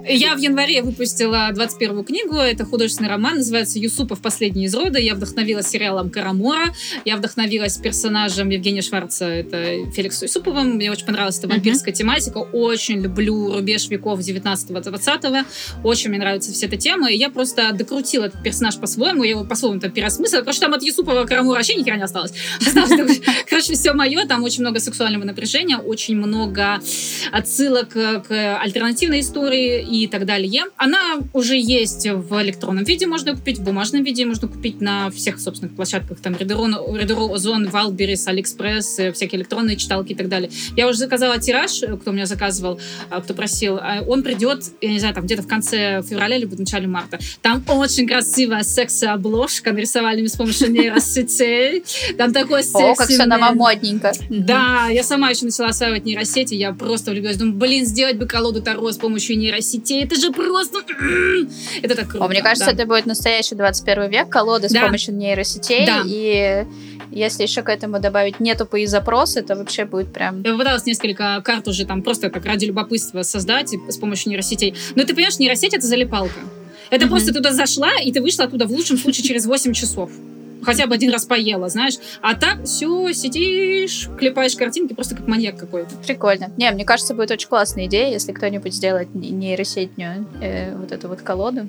[0.07, 2.35] Я в январе выпустила 21 книгу.
[2.35, 4.21] Это художественный роман, называется «Юсупов.
[4.21, 4.97] Последний из рода».
[4.97, 6.73] Я вдохновилась сериалом «Карамора».
[7.05, 10.75] Я вдохновилась персонажем Евгения Шварца, это Феликс Юсуповым.
[10.75, 11.97] Мне очень понравилась эта вампирская uh-huh.
[11.97, 12.37] тематика.
[12.37, 15.45] Очень люблю рубеж веков 19-20.
[15.83, 17.11] Очень мне нравится вся эта тема.
[17.11, 19.23] И я просто докрутила этот персонаж по-своему.
[19.23, 20.41] Я его по-своему там переосмыслила.
[20.41, 22.33] Короче, там от Юсупова Карамора вообще ни хера не осталось.
[22.59, 24.25] осталось короче, все мое.
[24.25, 26.48] Там очень много сексуального напряжения, очень много
[27.31, 30.63] отсылок к альтернативной истории и так далее.
[30.77, 35.39] Она уже есть в электронном виде, можно купить, в бумажном виде можно купить на всех
[35.39, 40.49] собственных площадках, там Ridero, Ozon, Wildberries, AliExpress, э, всякие электронные читалки и так далее.
[40.75, 42.79] Я уже заказала тираж, э, кто меня заказывал,
[43.09, 43.79] э, кто просил.
[44.07, 47.19] Он придет, я не знаю, там где-то в конце февраля либо в начале марта.
[47.41, 51.83] Там очень красивая секси-обложка, нарисовали с помощью нейросетей.
[52.17, 52.91] Там такой секси.
[52.91, 54.11] О, как все новомодненько.
[54.29, 56.05] Да, я сама еще начала осваивать
[56.39, 57.37] нейросети, я просто влюбилась.
[57.37, 60.03] Думаю, блин, сделать бы колоду Таро с помощью нейросетей.
[60.03, 60.79] Это же просто...
[61.81, 62.25] Это так круто.
[62.25, 62.71] О, мне кажется, да.
[62.71, 64.69] это будет настоящий 21 век, колода да.
[64.69, 65.85] с помощью нейросетей.
[65.85, 66.03] Да.
[66.05, 66.65] И
[67.11, 70.41] если еще к этому добавить не тупые запросы, то вообще будет прям...
[70.43, 74.75] Я попыталась несколько карт уже там просто как ради любопытства создать с помощью нейросетей.
[74.95, 76.39] Но ты понимаешь, нейросеть— это залипалка.
[76.89, 77.09] Это mm-hmm.
[77.09, 80.09] просто туда зашла, и ты вышла оттуда в лучшем случае через 8 часов
[80.63, 81.95] хотя бы один раз поела, знаешь.
[82.21, 85.95] А так все, сидишь, клепаешь картинки просто как маньяк какой-то.
[86.05, 86.51] Прикольно.
[86.57, 91.21] Не, мне кажется, будет очень классная идея, если кто-нибудь сделает нейросетнюю э, вот эту вот
[91.21, 91.67] колоду.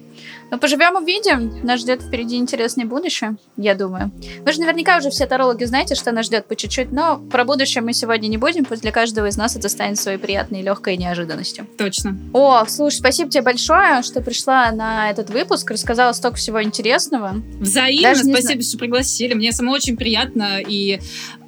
[0.51, 1.65] Но поживем увидим.
[1.65, 4.11] Нас ждет впереди интересное будущее, я думаю.
[4.45, 7.83] Вы же наверняка уже все тарологи знаете, что нас ждет по чуть-чуть, но про будущее
[7.83, 10.97] мы сегодня не будем, пусть для каждого из нас это станет своей приятной и легкой
[10.97, 11.67] неожиданностью.
[11.79, 12.17] Точно.
[12.33, 17.35] О, слушай, спасибо тебе большое, что пришла на этот выпуск, рассказала столько всего интересного.
[17.61, 19.35] Взаимно, спасибо, что пригласили.
[19.35, 20.61] Мне самому очень приятно.
[20.67, 20.99] И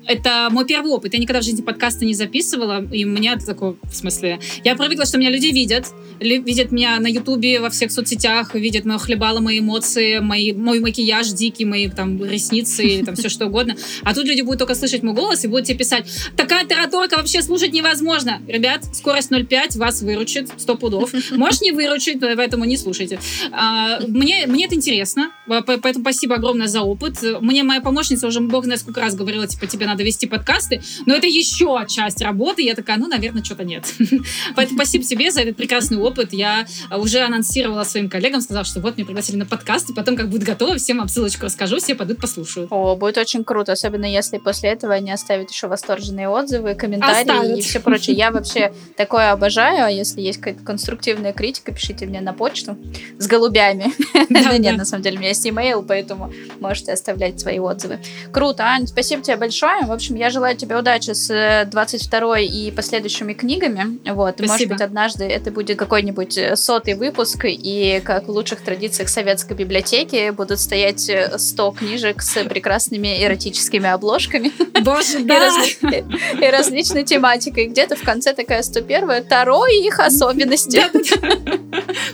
[0.07, 1.15] это мой первый опыт.
[1.15, 5.19] Я никогда в жизни подкаста не записывала, и меня такое, в смысле, я привыкла, что
[5.19, 5.87] меня люди видят,
[6.21, 11.29] видят меня на Ютубе, во всех соцсетях, видят мое хлебало, мои эмоции, мои, мой макияж
[11.33, 13.77] дикий, мои там ресницы или там все что угодно.
[14.03, 16.07] А тут люди будут только слышать мой голос и будут тебе писать,
[16.37, 18.41] такая тараторка вообще слушать невозможно.
[18.49, 21.13] Ребят, скорость 0,5 вас выручит, 100 пудов.
[21.31, 23.21] Можешь не выручить, поэтому не слушайте.
[23.53, 27.19] А, мне, мне это интересно, поэтому спасибо огромное за опыт.
[27.41, 31.15] Мне моя помощница уже, бог знает сколько раз говорила, типа, тебе надо вести подкасты, но
[31.15, 32.63] это еще часть работы.
[32.63, 33.93] Я такая, ну, наверное, что-то нет.
[34.57, 36.33] Поэтому спасибо тебе за этот прекрасный опыт.
[36.33, 36.67] Я
[36.97, 40.45] уже анонсировала своим коллегам, сказала, что вот меня пригласили на подкаст, и потом, как будет
[40.45, 42.69] готово, всем вам ссылочку расскажу, все пойдут послушают.
[42.71, 47.59] О, будет очень круто, особенно если после этого они оставят еще восторженные отзывы, комментарии Оставят.
[47.59, 48.17] и все прочее.
[48.17, 52.77] Я вообще такое обожаю, а если есть какая-то конструктивная критика, пишите мне на почту
[53.19, 53.93] с голубями.
[54.33, 57.99] Да, нет, на самом деле, у меня есть имейл, поэтому можете оставлять свои отзывы.
[58.33, 59.85] Круто, Ань, спасибо тебе большое.
[59.87, 63.99] В общем, я желаю тебе удачи с 22 э, и последующими книгами.
[64.11, 64.53] Вот, Спасибо.
[64.53, 69.55] может быть, однажды это будет какой-нибудь э, сотый выпуск, и как в лучших традициях советской
[69.55, 74.53] библиотеки будут стоять 100 э, книжек с прекрасными эротическими обложками.
[74.83, 75.51] Боже, да!
[75.83, 77.67] И различной тематикой.
[77.67, 80.83] Где-то в конце такая 101 Таро и их особенности.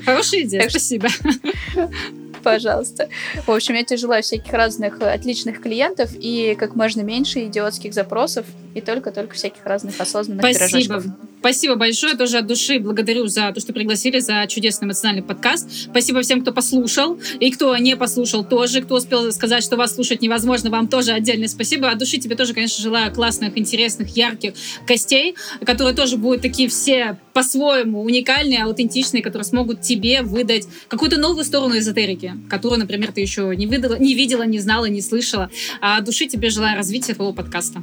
[0.05, 1.09] Хорошая идея, спасибо.
[2.55, 3.09] Пожалуйста.
[3.47, 7.95] В общем, я тебе желаю всяких разных э, отличных клиентов и как можно меньше идиотских
[7.95, 8.47] запросов
[8.79, 10.69] и только-только всяких разных осознанных Спасибо.
[10.69, 11.05] пирожочков.
[11.41, 15.71] Спасибо большое, тоже от души благодарю за то, что пригласили, за чудесный эмоциональный подкаст.
[15.71, 20.21] Спасибо всем, кто послушал, и кто не послушал тоже, кто успел сказать, что вас слушать
[20.21, 21.91] невозможно, вам тоже отдельное спасибо.
[21.91, 24.55] От души тебе тоже, конечно, желаю классных, интересных, ярких
[24.87, 31.45] гостей, которые тоже будут такие все по-своему уникальные, аутентичные, которые смогут тебе выдать какую-то новую
[31.45, 35.51] сторону эзотерики, которую, например, ты еще не, выдала, не видела, не знала, не слышала.
[35.81, 37.81] А от души тебе желаю развития твоего подкаста.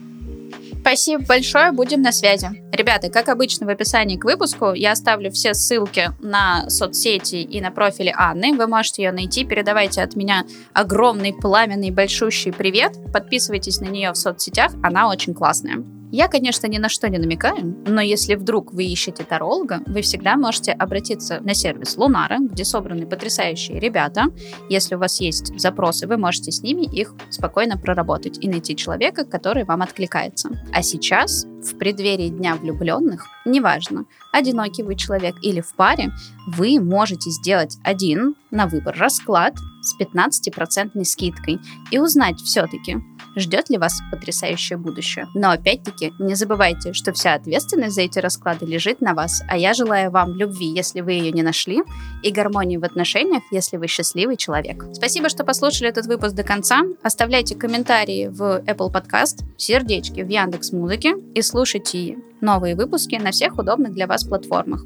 [0.86, 2.48] Спасибо большое, будем на связи.
[2.72, 7.72] Ребята, как обычно в описании к выпуску я оставлю все ссылки на соцсети и на
[7.72, 8.56] профили Анны.
[8.56, 9.46] Вы можете ее найти.
[9.46, 12.94] Передавайте от меня огромный, пламенный, большущий привет.
[13.12, 15.95] Подписывайтесь на нее в соцсетях, она очень классная.
[16.16, 20.38] Я, конечно, ни на что не намекаю, но если вдруг вы ищете таролога, вы всегда
[20.38, 24.28] можете обратиться на сервис Лунара, где собраны потрясающие ребята.
[24.70, 29.26] Если у вас есть запросы, вы можете с ними их спокойно проработать и найти человека,
[29.26, 30.52] который вам откликается.
[30.72, 36.14] А сейчас, в преддверии Дня влюбленных, неважно, одинокий вы человек или в паре,
[36.48, 41.60] вы можете сделать один на выбор расклад с 15% скидкой
[41.92, 43.00] и узнать все-таки,
[43.36, 45.28] ждет ли вас потрясающее будущее.
[45.34, 49.74] Но опять-таки не забывайте, что вся ответственность за эти расклады лежит на вас, а я
[49.74, 51.84] желаю вам любви, если вы ее не нашли,
[52.24, 54.86] и гармонии в отношениях, если вы счастливый человек.
[54.94, 56.84] Спасибо, что послушали этот выпуск до конца.
[57.04, 63.58] Оставляйте комментарии в Apple Podcast, сердечки в Яндекс Музыке и слушайте новые выпуски на всех
[63.58, 64.84] удобных для вас платформах.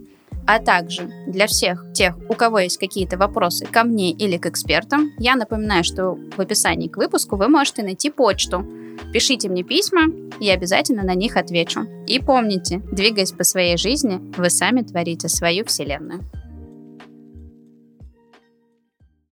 [0.51, 5.11] А также для всех тех, у кого есть какие-то вопросы ко мне или к экспертам,
[5.19, 8.65] я напоминаю, что в описании к выпуску вы можете найти почту.
[9.13, 10.07] Пишите мне письма,
[10.39, 11.81] я обязательно на них отвечу.
[12.07, 16.21] И помните, двигаясь по своей жизни, вы сами творите свою вселенную.